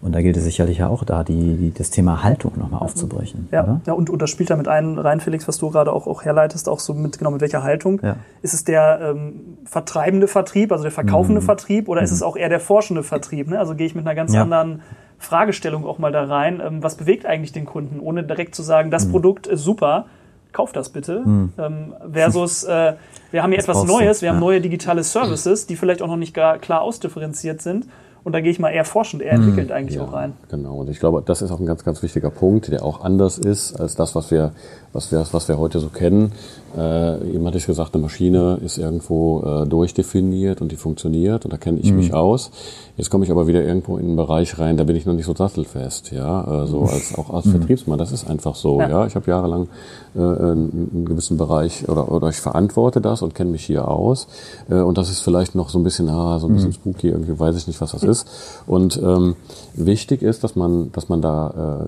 [0.00, 3.48] Und da gilt es sicherlich ja auch da, die, die, das Thema Haltung nochmal aufzubrechen.
[3.50, 3.80] Ja, Oder?
[3.86, 6.68] ja und, und das spielt damit ein, rein, Felix, was du gerade auch, auch herleitest,
[6.68, 8.00] auch so mit, genau mit welcher Haltung.
[8.02, 8.16] Ja.
[8.42, 11.46] Ist es der ähm, vertreibende Vertrieb, also der verkaufende Mhm.
[11.46, 13.48] Vertrieb, oder ist es auch eher der forschende Vertrieb?
[13.48, 13.58] Ne?
[13.58, 14.42] Also gehe ich mit einer ganz Ja.
[14.42, 14.82] anderen
[15.24, 16.62] Fragestellung auch mal da rein.
[16.64, 18.92] Ähm, was bewegt eigentlich den Kunden, ohne direkt zu sagen, Mhm.
[18.92, 20.06] das Produkt ist super,
[20.52, 21.22] kauf das bitte.
[21.26, 22.94] Ähm, versus, äh,
[23.32, 24.40] wir haben hier etwas brauchst du, Neues, wir haben ja.
[24.40, 27.86] neue digitale Services, die vielleicht auch noch nicht gar klar ausdifferenziert sind.
[28.22, 29.48] Und da gehe ich mal eher forschend, eher Mhm.
[29.48, 30.32] entwickelt eigentlich auch rein.
[30.50, 33.36] Genau, und ich glaube, das ist auch ein ganz, ganz wichtiger Punkt, der auch anders
[33.36, 34.52] ist als das, was wir,
[34.94, 36.32] was wir, was wir heute so kennen.
[36.76, 41.52] Äh, eben hatte ich gesagt, eine Maschine ist irgendwo äh, durchdefiniert und die funktioniert und
[41.52, 41.96] da kenne ich Mhm.
[41.98, 42.50] mich aus.
[42.96, 45.26] Jetzt komme ich aber wieder irgendwo in einen Bereich rein, da bin ich noch nicht
[45.26, 47.98] so sattelfest, ja, äh, so als auch als Vertriebsmann.
[47.98, 48.88] Das ist einfach so, Ja.
[48.88, 49.06] ja.
[49.06, 49.68] Ich habe jahrelang
[50.14, 54.28] äh, einen, gewissen Bereich oder oder ich verantworte das und kenne mich hier aus
[54.70, 57.38] äh, und das ist vielleicht noch so ein bisschen, ah, so ein bisschen spooky, irgendwie
[57.38, 58.28] weiß ich nicht, was das ist.
[58.66, 59.34] Und ähm,
[59.74, 61.86] wichtig ist, dass man, dass man da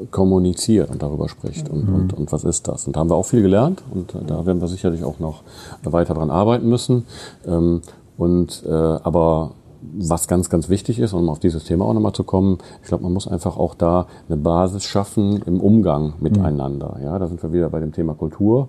[0.00, 2.86] äh, kommuniziert und darüber spricht und, und, und was ist das.
[2.86, 5.42] Und da haben wir auch viel gelernt und äh, da werden wir sicherlich auch noch
[5.82, 7.04] weiter dran arbeiten müssen.
[7.46, 7.82] Ähm,
[8.16, 9.52] und äh, aber
[9.96, 13.04] was ganz, ganz wichtig ist, um auf dieses Thema auch nochmal zu kommen, ich glaube,
[13.04, 16.96] man muss einfach auch da eine Basis schaffen im Umgang miteinander.
[17.02, 18.68] Ja, da sind wir wieder bei dem Thema Kultur.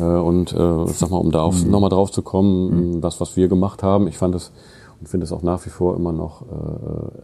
[0.00, 3.36] Äh, und äh, ich sag mal, um da auf, nochmal drauf zu kommen, das, was
[3.36, 4.52] wir gemacht haben, ich fand es
[5.00, 6.44] und finde es auch nach wie vor immer noch äh,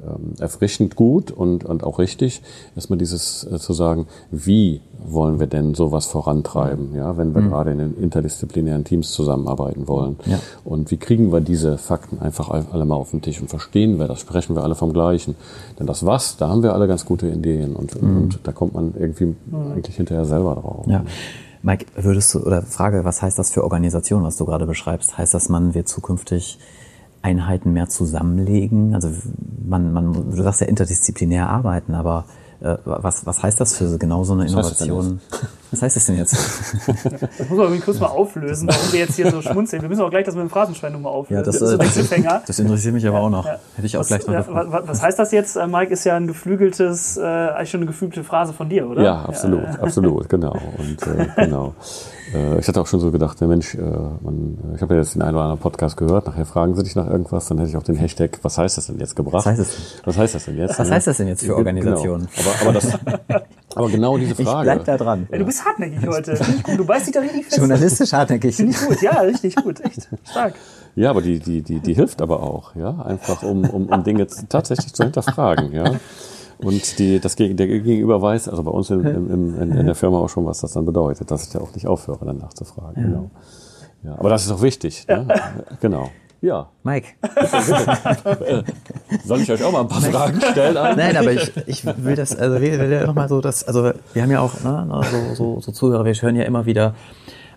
[0.06, 2.42] ähm, erfrischend gut und, und auch richtig,
[2.76, 7.72] erstmal dieses äh, zu sagen, wie wollen wir denn sowas vorantreiben, ja, wenn wir gerade
[7.72, 10.16] in den interdisziplinären Teams zusammenarbeiten wollen.
[10.24, 10.38] Ja.
[10.64, 13.98] Und wie kriegen wir diese Fakten einfach all- alle mal auf den Tisch und verstehen
[13.98, 15.34] wir das, sprechen wir alle vom Gleichen.
[15.78, 18.94] Denn das Was, da haben wir alle ganz gute Ideen und, und da kommt man
[18.98, 19.34] irgendwie
[19.72, 20.86] eigentlich hinterher selber drauf.
[20.88, 21.04] Ja.
[21.62, 25.16] Mike, würdest du, oder Frage, was heißt das für Organisation, was du gerade beschreibst?
[25.18, 26.58] Heißt das, man wird zukünftig
[27.24, 28.94] Einheiten mehr zusammenlegen?
[28.94, 29.10] Also
[29.66, 32.26] man, man, du sagst ja interdisziplinär arbeiten, aber
[32.60, 35.20] äh, was, was heißt das für genau so eine das Innovation?
[35.70, 36.34] Was heißt das denn jetzt?
[37.38, 39.82] Das muss man irgendwie kurz mal auflösen, warum wir jetzt hier so schmunzeln.
[39.82, 41.44] Wir müssen auch gleich das mit dem Phrasenschwein nochmal auflösen.
[41.44, 43.46] Ja, das, so äh, das, das interessiert mich aber auch noch.
[43.46, 43.58] Ja.
[43.74, 44.46] Hätte ich auch Was, gleich noch ja,
[44.86, 45.56] was heißt das jetzt?
[45.56, 49.02] Äh, Mike ist ja ein geflügeltes, äh, eigentlich schon eine geflügelte Phrase von dir, oder?
[49.02, 50.56] Ja, absolut, absolut, genau.
[50.78, 51.74] Und äh, genau.
[52.34, 55.14] Äh, ich hatte auch schon so gedacht, der Mensch, äh, man, ich habe ja jetzt
[55.14, 57.76] den einen oder anderen Podcast gehört, nachher fragen sie dich nach irgendwas, dann hätte ich
[57.76, 59.34] auch den Hashtag, was heißt das denn jetzt gebracht?
[59.34, 60.00] Was heißt es denn?
[60.04, 60.78] Was heißt das denn jetzt?
[60.78, 60.94] Was ne?
[60.94, 61.58] heißt das denn jetzt für Genau.
[61.58, 62.28] Organisation?
[62.38, 62.98] Aber, aber, das,
[63.74, 64.64] aber genau diese Ich Frage.
[64.64, 65.28] bleib da dran.
[65.30, 66.36] Ja, du bist hartnäckig heute.
[66.36, 66.78] Finde ich gut.
[66.78, 67.58] Du beißt dich da richtig fest.
[67.58, 68.56] Journalistisch hartnäckig.
[68.56, 69.00] Finde ich gut.
[69.02, 69.80] Ja, richtig gut.
[69.80, 70.54] Echt stark.
[70.96, 74.26] Ja, aber die, die, die, die hilft aber auch, ja, einfach um, um, um Dinge
[74.48, 75.84] tatsächlich zu hinterfragen, ja.
[76.64, 80.18] Und die, das, der Gegenüber weiß, also bei uns in, in, in, in der Firma
[80.18, 83.02] auch schon, was das dann bedeutet, dass ich da auch nicht aufhöre, dann nachzufragen.
[83.02, 83.30] Genau.
[84.02, 85.06] Ja, aber das ist auch wichtig.
[85.08, 85.26] Ne?
[85.80, 86.10] Genau.
[86.40, 86.68] Ja.
[86.82, 87.08] Mike.
[89.24, 90.76] Soll ich euch auch mal ein paar Fragen stellen?
[90.76, 90.96] eigentlich?
[90.96, 94.22] Nein, aber ich, ich will das, also will, will ja nochmal so, das, also wir
[94.22, 96.94] haben ja auch ne, ne, so, so, so Zuhörer, wir hören ja immer wieder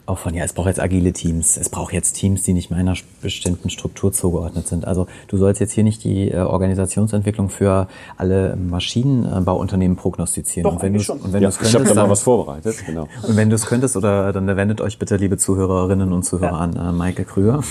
[0.08, 2.93] auch von, ja, es braucht jetzt agile Teams, es braucht jetzt Teams, die nicht meiner
[3.22, 4.86] bestimmten Struktur zugeordnet sind.
[4.86, 10.63] Also du sollst jetzt hier nicht die äh, Organisationsentwicklung für alle Maschinenbauunternehmen prognostizieren.
[10.63, 11.20] Doch, und wenn du schon.
[11.20, 12.76] und wenn Ja, du es ich habe könntest, da mal was vorbereitet.
[12.86, 13.08] Genau.
[13.28, 16.58] und wenn du es könntest, oder dann wendet euch bitte, liebe Zuhörerinnen und Zuhörer, Ja.
[16.58, 17.62] an äh, Maike Krüger.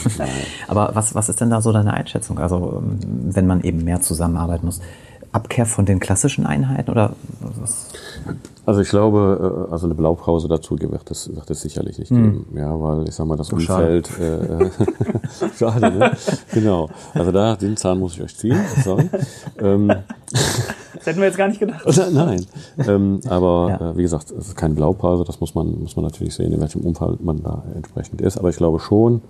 [0.69, 2.39] Aber was, was ist denn da so deine Einschätzung?
[2.39, 4.81] Also wenn man eben mehr zusammenarbeiten muss.
[5.33, 7.13] Abkehr von den klassischen Einheiten oder
[7.61, 7.89] was?
[8.67, 12.47] Also ich glaube, äh, also eine Blaupause dazu wird es, wird es sicherlich nicht geben.
[12.55, 14.03] Ja, weil ich sag mal, das Oh, schade.
[14.03, 14.11] Umfeld.
[14.21, 14.71] Äh,
[15.57, 16.13] schade, ne?
[16.53, 16.89] Genau.
[17.15, 18.59] Also da, den Zahn muss ich euch ziehen.
[18.85, 19.09] Sorry.
[19.61, 19.93] Ähm,
[20.95, 21.85] Das hätten wir jetzt gar nicht gedacht.
[22.13, 22.45] Nein.
[22.79, 23.91] Ähm, aber Ja.
[23.91, 26.61] äh, wie gesagt, es ist keine Blaupause, das muss man, muss man natürlich sehen, in
[26.61, 28.37] welchem Umfeld man da entsprechend ist.
[28.39, 29.21] Aber ich glaube schon,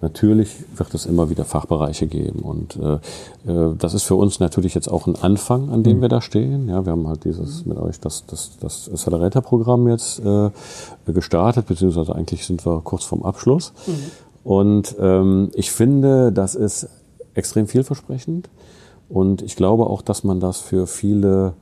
[0.00, 2.40] natürlich wird es immer wieder Fachbereiche geben.
[2.40, 2.94] Und äh,
[3.50, 6.68] äh, das ist für uns natürlich jetzt auch ein Anfang, an dem wir da stehen.
[6.68, 10.50] Ja, wir haben halt dieses mit euch das, das, das Accelerator-Programm jetzt äh,
[11.06, 13.72] gestartet, beziehungsweise eigentlich sind wir kurz vorm Abschluss.
[14.44, 16.88] Und ähm, ich finde, das ist
[17.34, 18.48] extrem vielversprechend.
[19.08, 21.54] Und ich glaube auch, dass man das für viele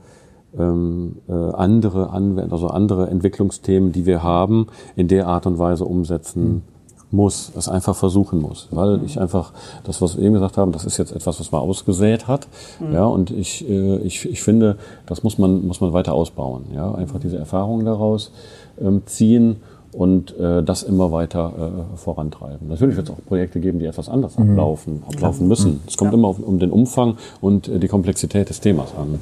[0.59, 5.85] ähm, äh, andere Anwend also andere Entwicklungsthemen, die wir haben, in der Art und Weise
[5.85, 6.63] umsetzen
[7.15, 9.53] muss, es einfach versuchen muss, weil ich einfach
[9.85, 12.47] das, was wir eben gesagt haben, das ist jetzt etwas, was man ausgesät hat,
[12.93, 16.93] ja, und ich, äh, ich, ich finde, das muss man muss man weiter ausbauen, ja,
[16.95, 18.33] einfach diese Erfahrungen daraus
[18.81, 19.57] ähm, ziehen
[19.93, 21.53] und äh, das immer weiter
[21.95, 22.69] äh, vorantreiben.
[22.69, 25.81] Natürlich wird es auch Projekte geben, die etwas anders ablaufen, ablaufen müssen.
[25.87, 29.21] Es kommt immer auf, um den Umfang und äh, die Komplexität des Themas an.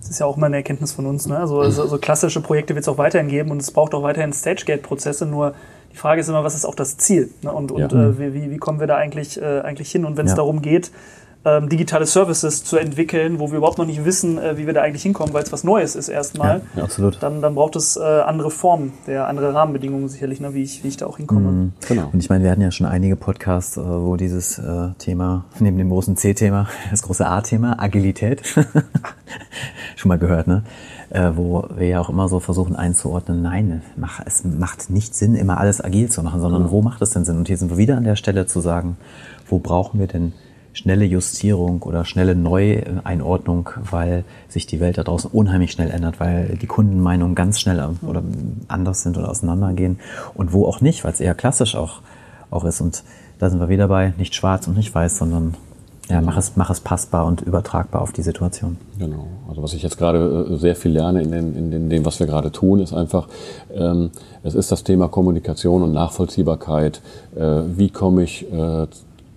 [0.00, 1.26] Das ist ja auch immer eine Erkenntnis von uns.
[1.26, 1.36] Ne?
[1.36, 4.32] Also, also, also klassische Projekte wird es auch weiterhin geben und es braucht auch weiterhin
[4.32, 5.26] Stage-Gate-Prozesse.
[5.26, 5.54] Nur
[5.92, 7.30] die Frage ist immer, was ist auch das Ziel?
[7.42, 7.52] Ne?
[7.52, 8.08] Und, und Ja.
[8.08, 10.04] äh, wie, wie- wie kommen wir da eigentlich, äh, eigentlich hin?
[10.04, 10.36] Und wenn es Ja.
[10.36, 10.90] darum geht,
[11.44, 14.82] ähm, digitale Services zu entwickeln, wo wir überhaupt noch nicht wissen, äh, wie wir da
[14.82, 17.22] eigentlich hinkommen, weil es was Neues ist erstmal, Ja, absolut.
[17.22, 20.52] dann, dann braucht es äh, andere Formen, der andere Rahmenbedingungen sicherlich, ne?
[20.52, 21.70] wie, ich, wie ich da auch hinkomme.
[21.88, 22.10] Genau.
[22.12, 25.78] Und ich meine, wir hatten ja schon einige Podcasts, äh, wo dieses äh, Thema, neben
[25.78, 28.42] dem großen C-Thema, das große A-Thema, Agilität,
[29.96, 30.64] schon mal gehört, ne?
[31.10, 35.36] Äh, wo wir ja auch immer so versuchen einzuordnen, nein, mach, es macht nicht Sinn,
[35.36, 37.38] immer alles agil zu machen, sondern wo macht es denn Sinn?
[37.38, 38.98] Und hier sind wir wieder an der Stelle zu sagen,
[39.48, 40.34] wo brauchen wir denn
[40.74, 46.58] schnelle Justierung oder schnelle Neueinordnung, weil sich die Welt da draußen unheimlich schnell ändert, weil
[46.60, 48.22] die Kundenmeinungen ganz schnell oder
[48.68, 49.98] anders sind oder auseinandergehen
[50.34, 52.02] und wo auch nicht, weil es eher klassisch auch,
[52.50, 52.82] auch ist.
[52.82, 53.02] Und
[53.38, 55.54] da sind wir wieder bei nicht schwarz und nicht weiß, sondern
[56.08, 58.76] ja, mach es, mach es passbar und übertragbar auf die Situation.
[58.98, 59.26] Genau.
[59.48, 62.26] Also was ich jetzt gerade äh, sehr viel lerne in, den, in dem, was wir
[62.26, 63.28] gerade tun, ist einfach,
[63.74, 64.10] ähm,
[64.42, 67.00] es ist das Thema Kommunikation und Nachvollziehbarkeit.
[67.36, 68.86] Äh, wie komme ich, äh,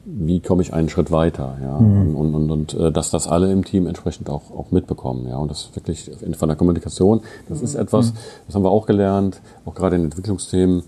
[0.05, 1.57] wie komme ich einen Schritt weiter?
[1.62, 1.75] Ja?
[1.77, 5.27] Und, und, und, und äh, dass das alle im Team entsprechend auch, auch mitbekommen.
[5.27, 5.38] Ja?
[5.38, 8.13] Und das wirklich in- von der Kommunikation, das ist etwas,
[8.47, 10.84] das haben wir auch gelernt, auch gerade in Entwicklungsthemen.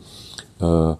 [0.61, 0.93] Äh,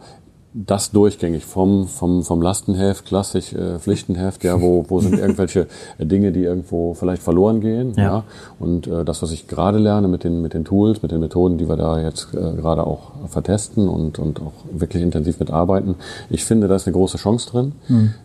[0.53, 6.31] das durchgängig vom, vom, vom Lastenheft, klassisch äh, Pflichtenheft, ja, wo, wo sind irgendwelche Dinge,
[6.31, 7.93] die irgendwo vielleicht verloren gehen.
[7.95, 8.03] Ja.
[8.03, 8.23] Ja.
[8.59, 11.57] Und äh, das, was ich gerade lerne mit den, mit den Tools, mit den Methoden,
[11.57, 15.95] die wir da jetzt äh, gerade auch vertesten und, und auch wirklich intensiv mitarbeiten,
[16.29, 17.73] ich finde, da ist eine große Chance drin,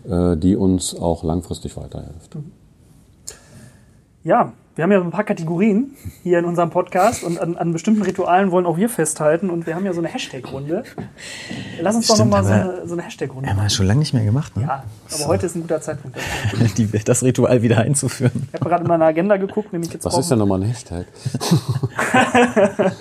[0.09, 2.37] äh, die uns auch langfristig weiterhilft.
[4.23, 8.03] Ja, wir haben ja ein paar Kategorien hier in unserem Podcast und an, an bestimmten
[8.03, 10.85] Ritualen wollen auch wir festhalten und wir haben ja so eine Hashtag-Runde.
[11.81, 14.15] Lass uns doch Stimmt, nochmal so eine, so eine Hashtag-Runde Haben wir schon lange nicht
[14.15, 14.63] mehr gemacht, ne?
[14.63, 16.69] Ja, aber heute ist ein guter Zeitpunkt dafür.
[16.77, 18.47] Die, das Ritual wieder einzuführen.
[18.53, 20.69] Ich habe gerade in meine Agenda geguckt, nämlich jetzt Was brauchen ist denn nochmal ein
[20.69, 21.07] Hashtag?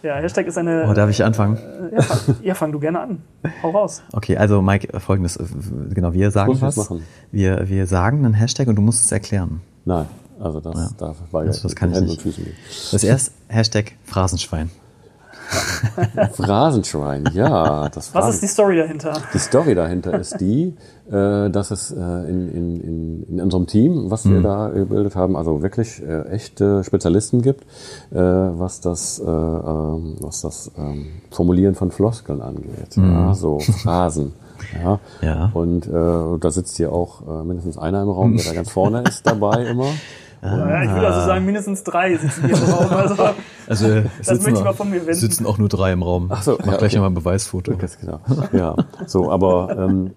[0.00, 0.86] Ja, Hashtag ist eine.
[0.88, 1.58] Oh, darf ich anfangen?
[1.92, 3.22] ja, fang, ja, fang du gerne an.
[3.64, 4.00] Hau raus.
[4.12, 5.44] Okay, also Mike, äh, folgendes, äh,
[5.92, 6.94] genau, wir sagen was.
[7.32, 9.60] Wir, wir sagen einen Hashtag und du musst es erklären.
[9.84, 10.06] Nein,
[10.40, 10.88] also das, Ja.
[10.98, 12.18] da war ja Das- das kann ich Händen nicht.
[12.24, 12.92] und Füßen nicht.
[12.92, 14.70] Das erste Hashtag Phrasenschwein.
[16.34, 17.88] Phrasenschwein, ja.
[17.88, 19.14] Das Was ist die Story dahinter?
[19.32, 20.74] Die Story dahinter ist die,
[21.10, 25.36] äh, dass es äh, in, in, in, in unserem Team, was wir da gebildet haben,
[25.36, 27.62] also wirklich äh, echte Spezialisten gibt,
[28.10, 32.96] äh, was das, äh, ähm, was das ähm, Formulieren von Floskeln angeht.
[32.96, 34.32] Ja, so Phrasen.
[34.82, 34.98] Ja.
[35.22, 35.50] Ja.
[35.54, 35.90] Und äh,
[36.40, 39.64] da sitzt hier auch äh, mindestens einer im Raum, der da ganz vorne ist dabei
[39.66, 39.86] immer.
[40.42, 42.86] Ja, ich würde also sagen, mindestens drei sitzen hier im Raum.
[42.90, 43.22] Also,
[43.66, 45.14] Also das möchte ich mal von mir wenden.
[45.14, 46.28] sitzen auch nur drei im Raum.
[46.30, 46.96] Ach so, Mach ja, gleich okay.
[46.96, 47.76] nochmal ein Beweisfoto.
[47.76, 48.20] Ganz genau.
[48.52, 50.12] Ja, so, aber ähm,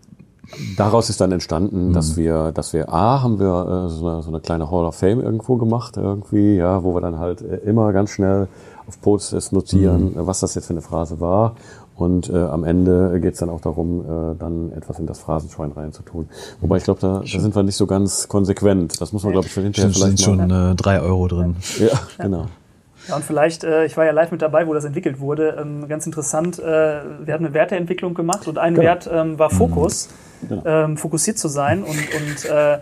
[0.77, 4.29] daraus ist dann entstanden, dass wir, dass wir A, haben wir äh, so, eine, so
[4.29, 7.91] eine kleine Hall of Fame irgendwo gemacht, irgendwie, ja, wo wir dann halt äh, immer
[7.93, 8.47] ganz schnell
[8.88, 11.55] auf Posts notieren, äh, was das jetzt für eine Phrase war.
[12.01, 15.71] Und äh, am Ende geht es dann auch darum, äh, dann etwas in das Phrasenschwein
[15.71, 16.27] reinzutun.
[16.59, 18.99] Wobei ich glaube, da, da sind wir nicht so ganz konsequent.
[18.99, 20.71] Das muss man, glaube ich, für hinterher Da sind vielleicht schon mal.
[20.71, 21.55] äh, drei Euro drin.
[21.79, 22.47] Ja, genau.
[23.07, 25.57] Ja, und vielleicht, äh, ich war ja live mit dabei, wo das entwickelt wurde.
[25.59, 28.85] Ähm, ganz interessant, äh, wir hatten eine Werteentwicklung gemacht und ein Genau.
[28.85, 30.09] Wert ähm, war Fokus,
[30.47, 30.61] Genau.
[30.65, 31.83] ähm, fokussiert zu sein.
[31.83, 32.79] Und, und äh,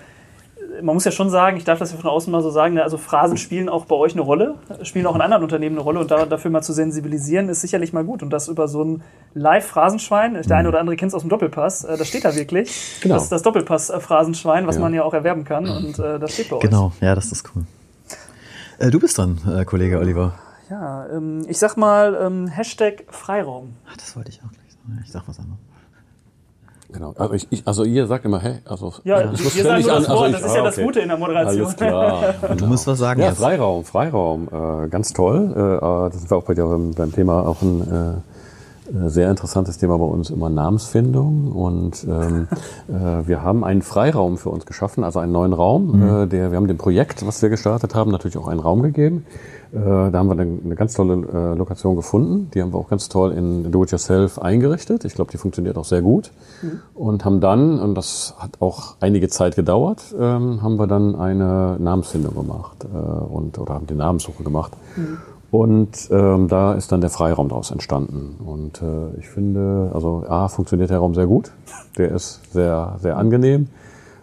[0.82, 2.84] man muss ja schon sagen, ich darf das ja von außen mal so sagen, ne,
[2.84, 6.00] also Phrasen spielen auch bei euch eine Rolle, spielen auch in anderen Unternehmen eine Rolle
[6.00, 8.24] und da, dafür mal zu sensibilisieren, ist sicherlich mal gut.
[8.24, 11.84] Und das über so ein Live-Phrasenschwein, der eine oder andere kennt es aus dem Doppelpass,
[11.84, 13.00] äh, das steht da wirklich.
[13.02, 13.16] Genau.
[13.16, 14.82] Das ist das Doppelpass-Phrasenschwein, was Ja.
[14.82, 16.62] man ja auch erwerben kann und äh, das steht bei euch.
[16.62, 17.64] Genau, ja, das ist cool.
[18.80, 20.34] Äh, du bist dran, äh, Kollege Oliver.
[20.70, 23.74] Ja, ähm, ich sag mal ähm, Hashtag Freiraum.
[23.92, 25.04] Ach, das wollte ich auch gleich sagen.
[25.04, 25.60] Ich sag was anderes.
[26.92, 27.14] Genau.
[27.18, 28.60] Also, ich, ich, also ihr sagt immer, hä?
[28.66, 30.62] Also, Ja, ich muss sagen ständig nur das an- also Wort, ich- das ist ja
[30.62, 30.86] ah, das okay.
[30.86, 31.66] Gute in der Moderation.
[31.66, 32.34] Alles klar.
[32.58, 33.38] Du musst was sagen Ja, jetzt.
[33.40, 35.54] Freiraum, Freiraum, äh, ganz toll.
[35.56, 35.60] Äh,
[36.06, 38.39] äh, das sind wir auch bei dir beim, Thema auch ein äh,
[39.08, 42.48] sehr interessantes Thema bei uns immer Namensfindung und ähm,
[42.88, 46.24] äh, wir haben einen Freiraum für uns geschaffen, also einen neuen Raum.
[46.24, 49.26] Äh, der, wir haben dem Projekt, was wir gestartet haben, natürlich auch einen Raum gegeben.
[49.72, 52.50] Äh, da haben wir eine, eine ganz tolle äh, Lokation gefunden.
[52.54, 55.06] Die haben wir auch ganz toll in Do-it-yourself eingerichtet.
[55.06, 56.32] Ich glaube, die funktioniert auch sehr gut.
[56.96, 61.78] Und haben dann, und das hat auch einige Zeit gedauert, ähm, haben wir dann eine
[61.80, 64.74] Namensfindung gemacht äh, und oder haben die Namenssuche gemacht.
[65.52, 68.38] Und ähm, da ist dann der Freiraum daraus entstanden.
[68.46, 71.52] Und äh, ich finde, also A, funktioniert der Raum sehr gut.
[71.98, 73.68] Der ist sehr, sehr angenehm.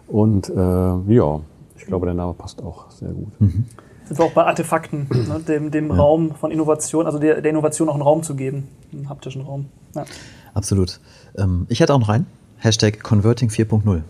[0.07, 1.39] Und äh, ja,
[1.75, 3.27] ich glaube, der Name passt auch sehr gut.
[3.39, 7.89] Sind wir auch bei Artefakten, ne, dem, dem Raum von Innovation, also der, der Innovation
[7.89, 9.65] auch einen Raum zu geben, einen haptischen Raum.
[9.95, 10.05] Ja.
[10.53, 11.01] Absolut.
[11.37, 12.25] Ähm, ich hätte auch noch rein.
[12.57, 14.01] Hashtag Converting 4.0.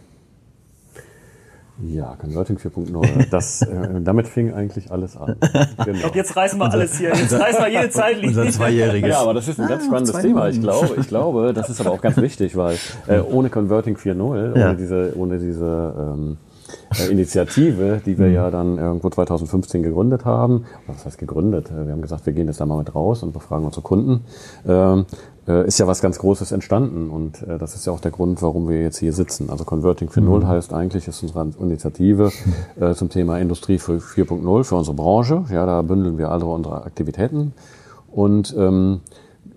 [1.80, 3.30] Ja, Converting 4.0.
[3.30, 3.68] Das, äh,
[4.02, 5.36] damit fing eigentlich alles an.
[5.86, 6.08] Genau.
[6.08, 7.10] Und jetzt reißen wir alles hier.
[7.16, 8.30] Jetzt reißen wir jede Zeitlinie.
[8.30, 9.10] Unser Zweijähriges.
[9.12, 10.50] Ja, aber das ist ein ganz spannendes Thema.
[10.50, 14.58] Ich glaube, ich glaube, das ist aber auch ganz wichtig, weil äh, ohne Converting 4.0,
[14.58, 14.68] Ja.
[14.70, 16.38] ohne diese, ohne diese ähm,
[16.96, 21.72] äh, Initiative, die wir ja dann irgendwo 2015 gegründet haben, was heißt gegründet?
[21.72, 24.24] Äh, Wir haben gesagt, wir gehen jetzt da mal mit raus und befragen unsere Kunden.
[24.68, 25.06] Ähm,
[25.48, 28.42] äh, ist ja was ganz Großes entstanden und äh, das ist ja auch der Grund,
[28.42, 29.50] warum wir jetzt hier sitzen.
[29.50, 32.32] Also Converting 4.0 heißt eigentlich, ist unsere Initiative
[32.80, 35.46] äh, zum Thema Industrie für 4.0 für unsere Branche.
[35.52, 37.54] Ja, da bündeln wir alle unsere Aktivitäten
[38.12, 39.02] und ähm,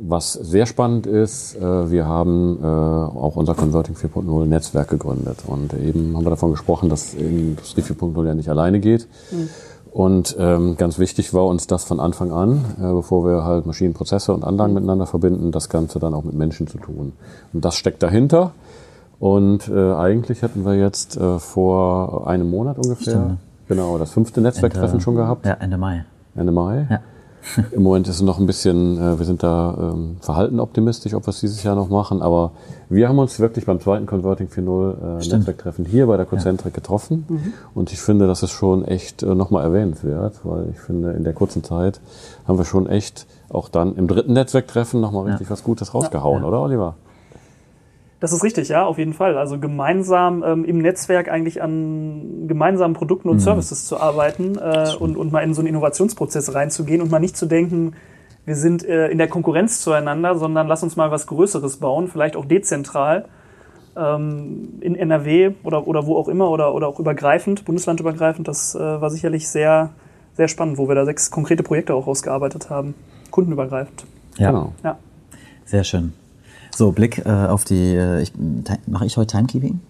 [0.03, 5.41] was sehr spannend ist, äh, wir haben äh, auch unser Converting 4.0 Netzwerk gegründet.
[5.47, 9.07] Und eben haben wir davon gesprochen, dass Industrie 4.0 ja nicht alleine geht.
[9.93, 14.33] Und ähm, ganz wichtig war uns das von Anfang an, äh, bevor wir halt Maschinenprozesse
[14.33, 17.13] und Anlagen miteinander verbinden, das Ganze dann auch mit Menschen zu tun.
[17.53, 18.53] Und das steckt dahinter.
[19.19, 23.39] Und äh, eigentlich hätten wir jetzt äh, vor einem Monat ungefähr, Stimmt.
[23.69, 25.45] genau, das fünfte Netzwerktreffen Ende- schon gehabt.
[25.45, 26.05] Ja, Ende Mai.
[26.37, 26.87] Ende Mai.
[26.89, 27.01] Ja.
[27.73, 31.27] Im Moment ist es noch ein bisschen, äh, wir sind da ähm, verhalten optimistisch, ob
[31.27, 32.53] wir es dieses Jahr noch machen, aber
[32.89, 35.37] wir haben uns wirklich beim zweiten Converting 4.0 äh.
[35.37, 37.25] Netzwerktreffen hier bei der Concentric getroffen.
[37.75, 41.33] Und ich finde, das ist schon echt äh, nochmal erwähnenswert, weil ich finde, in der
[41.33, 42.01] kurzen Zeit
[42.47, 46.61] haben wir schon echt auch dann im dritten Netzwerktreffen nochmal richtig was Gutes rausgehauen, oder
[46.61, 46.97] Oliver?
[48.21, 49.39] Das ist richtig, ja, auf jeden Fall.
[49.39, 55.17] Also gemeinsam ähm, im Netzwerk eigentlich an gemeinsamen Produkten und Services zu arbeiten äh, und,
[55.17, 57.95] und mal in so einen Innovationsprozess reinzugehen und mal nicht zu denken,
[58.45, 62.37] wir sind äh, in der Konkurrenz zueinander, sondern lass uns mal was Größeres bauen, vielleicht
[62.37, 63.27] auch dezentral
[63.97, 68.47] ähm, in NRW oder, oder wo auch immer oder, oder auch übergreifend, bundeslandübergreifend.
[68.47, 69.91] Das äh, war sicherlich sehr,
[70.35, 72.95] sehr spannend, wo wir da sechs konkrete Projekte auch ausgearbeitet haben,
[73.31, 74.05] kundenübergreifend.
[74.37, 74.73] Ja, Genau.
[74.85, 74.99] Ja.
[75.65, 76.13] sehr schön.
[76.75, 77.95] So, Blick äh, auf die.
[77.95, 78.33] Äh, ich,
[78.87, 79.81] Mache ich heute Timekeeping?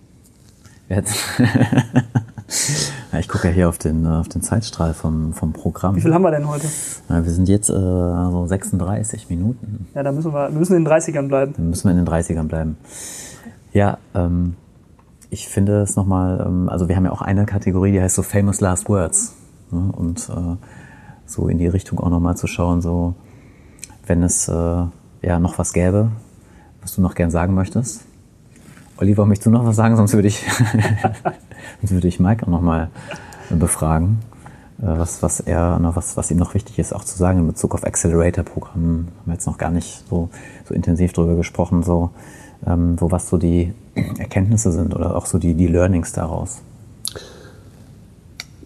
[0.89, 1.15] Jetzt.
[3.13, 5.95] ja, ich gucke ja hier auf den, äh, auf den Zeitstrahl vom, vom Programm.
[5.95, 6.67] Wie viel haben wir denn heute?
[7.09, 9.87] Ja, wir sind jetzt äh, so 36 Minuten.
[9.95, 11.55] Ja, da müssen wir, wir müssen in den 30ern bleiben.
[11.57, 12.77] Dann müssen wir in den 30ern bleiben.
[13.73, 14.57] Ja, ähm,
[15.31, 18.23] ich finde es nochmal, ähm, also wir haben ja auch eine Kategorie, die heißt so
[18.23, 19.35] Famous Last Words.
[19.71, 19.93] Ne?
[19.97, 20.57] Und äh,
[21.25, 23.15] so in die Richtung auch nochmal zu schauen, so
[24.07, 24.53] wenn es äh,
[25.23, 26.11] ja noch was gäbe,
[26.83, 28.03] was du noch gern sagen möchtest.
[28.99, 29.97] Oliver, möchtest du noch was sagen?
[29.97, 30.45] Sonst würde ich,
[31.81, 32.91] sonst würde ich Mike auch nochmal
[33.49, 34.19] befragen,
[34.79, 37.47] äh, was, was er, noch, was, was ihm noch wichtig ist, auch zu sagen in
[37.47, 39.09] Bezug auf Accelerator-Programmen.
[39.09, 40.29] Haben wir jetzt noch gar nicht so,
[40.69, 42.11] so intensiv drüber gesprochen, so,
[42.67, 46.61] ähm, so was so die Erkenntnisse sind oder auch so die, die Learnings daraus.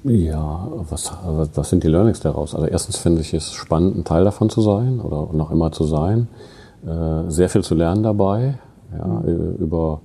[0.04, 1.12] Ja, was,
[1.54, 2.54] was sind die Learnings daraus?
[2.54, 5.84] Also erstens finde ich es spannend, ein Teil davon zu sein oder noch immer zu
[5.84, 6.28] sein.
[6.86, 8.58] Äh, sehr viel zu lernen dabei,
[8.92, 9.22] ja,
[9.58, 10.00] über,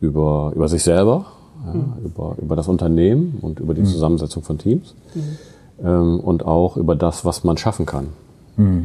[0.00, 1.26] über, über sich selber,
[1.66, 4.94] ja, über, über das Unternehmen und über die Zusammensetzung von Teams.
[5.82, 8.08] Ähm, und auch über das, was man schaffen kann.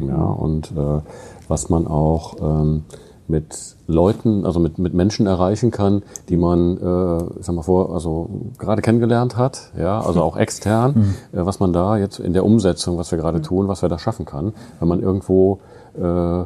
[0.08, 1.00] Ja, und äh,
[1.48, 2.84] was man auch ähm,
[3.28, 7.92] mit Leuten, also mit, mit Menschen erreichen kann, die man, äh, ich sag mal vor,
[7.92, 12.44] also gerade kennengelernt hat, ja, also auch extern, äh, was man da jetzt in der
[12.44, 15.60] Umsetzung, was wir gerade tun, was wir da schaffen kann, wenn man irgendwo
[16.00, 16.44] äh,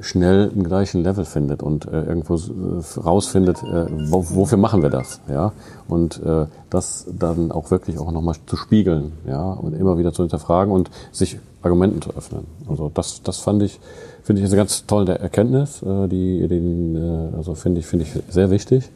[0.00, 4.90] schnell im gleichen Level findet und äh, irgendwo äh, rausfindet, äh, wo, wofür machen wir
[4.90, 5.52] das, ja,
[5.88, 10.22] und äh, das dann auch wirklich auch nochmal zu spiegeln, ja, und immer wieder zu
[10.22, 12.46] hinterfragen und sich Argumenten zu öffnen.
[12.68, 13.80] Also das, das fand ich,
[14.22, 18.12] finde ich eine ganz tolle Erkenntnis, äh, die, den, äh, also finde ich, finde ich
[18.32, 18.90] sehr wichtig.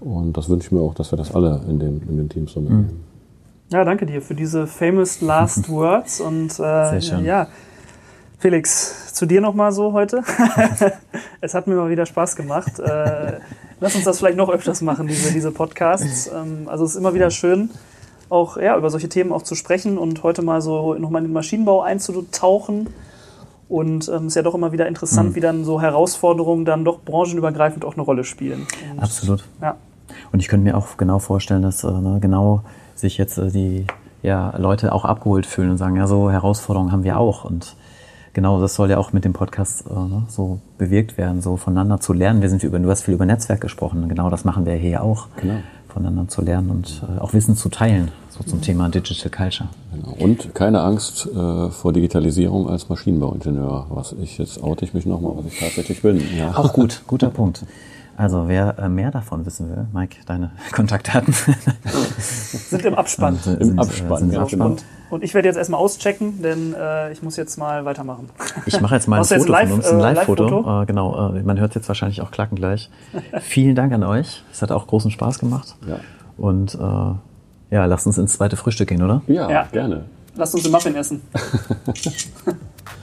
[0.00, 2.52] Und das wünsche ich mir auch, dass wir das alle in den, in den Teams
[2.52, 3.04] so mitnehmen.
[3.72, 7.24] Ja, danke dir für diese famous last words und äh, Sehr schön.
[7.24, 7.48] ja,
[8.38, 10.22] Felix, zu dir nochmal so heute.
[11.40, 12.78] es hat mir mal wieder Spaß gemacht.
[12.78, 13.38] Äh,
[13.80, 16.30] lass uns das vielleicht noch öfters machen, diese, diese Podcasts.
[16.34, 17.70] Ähm, also es ist immer wieder schön,
[18.28, 21.32] auch ja, über solche Themen auch zu sprechen und heute mal so nochmal in den
[21.32, 22.88] Maschinenbau einzutauchen.
[23.68, 27.00] Und ähm, es ist ja doch immer wieder interessant, wie dann so Herausforderungen dann doch
[27.00, 28.66] branchenübergreifend auch eine Rolle spielen.
[28.92, 29.44] Und, Absolut.
[29.62, 29.76] Ja.
[30.30, 32.62] Und ich könnte mir auch genau vorstellen, dass äh, ne, genau
[32.94, 33.86] sich jetzt äh, die
[34.22, 37.44] ja, Leute auch abgeholt fühlen und sagen, ja, so Herausforderungen haben wir auch.
[37.44, 37.76] Und
[38.36, 42.00] genau das soll ja auch mit dem Podcast äh, ne, so bewirkt werden, so voneinander
[42.00, 42.42] zu lernen.
[42.42, 45.28] Wir sind über, du hast viel über Netzwerk gesprochen, genau das machen wir hier auch.
[45.40, 45.56] Genau.
[45.88, 49.70] Voneinander zu lernen und äh, auch Wissen zu teilen, so zum Thema Digital Culture.
[49.94, 50.14] Genau.
[50.22, 53.86] Und keine Angst äh, vor Digitalisierung als Maschinenbauingenieur.
[53.88, 56.20] Was ich jetzt oute ich mich nochmal, was ich tatsächlich bin.
[56.36, 56.54] Ja.
[56.54, 57.64] Auch gut, guter Punkt.
[58.18, 61.34] Also wer äh, mehr davon wissen will, Mike, deine Kontaktdaten
[62.18, 63.36] Sind im Abspann.
[63.36, 64.60] sind, Im sind, Abspann, sind im ja, Abspann.
[64.72, 68.30] Und, und ich werde jetzt erstmal auschecken, denn äh, ich muss jetzt mal weitermachen.
[68.64, 70.82] Ich mache jetzt mal ein jetzt Foto live, von uns, ein äh, Live-Foto.
[70.82, 72.90] Äh, genau, äh, man hört jetzt wahrscheinlich auch klacken gleich.
[73.40, 74.42] Vielen Dank an euch.
[74.50, 75.76] Es hat auch großen Spaß gemacht.
[75.86, 75.98] Ja.
[76.38, 79.22] Und äh, ja, lasst uns ins zweite Frühstück gehen, oder?
[79.26, 79.68] Ja, Ja.
[79.70, 80.04] gerne.
[80.36, 81.20] Lasst uns den Muffin essen.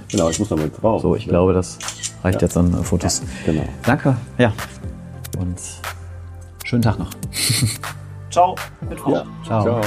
[0.09, 1.01] Genau, ich muss damit drauf.
[1.01, 1.79] So, ich glaube, das
[2.23, 2.47] reicht Ja.
[2.47, 3.21] jetzt an äh, Fotos.
[3.45, 3.63] Genau.
[3.85, 4.15] Danke.
[4.37, 4.53] Ja.
[5.37, 5.59] Und
[6.63, 7.11] schönen Tag noch.
[8.29, 8.55] Ciao.
[8.89, 9.11] Mit Frau.
[9.11, 9.25] Ja.
[9.45, 9.63] Ciao.
[9.63, 9.81] Ciao.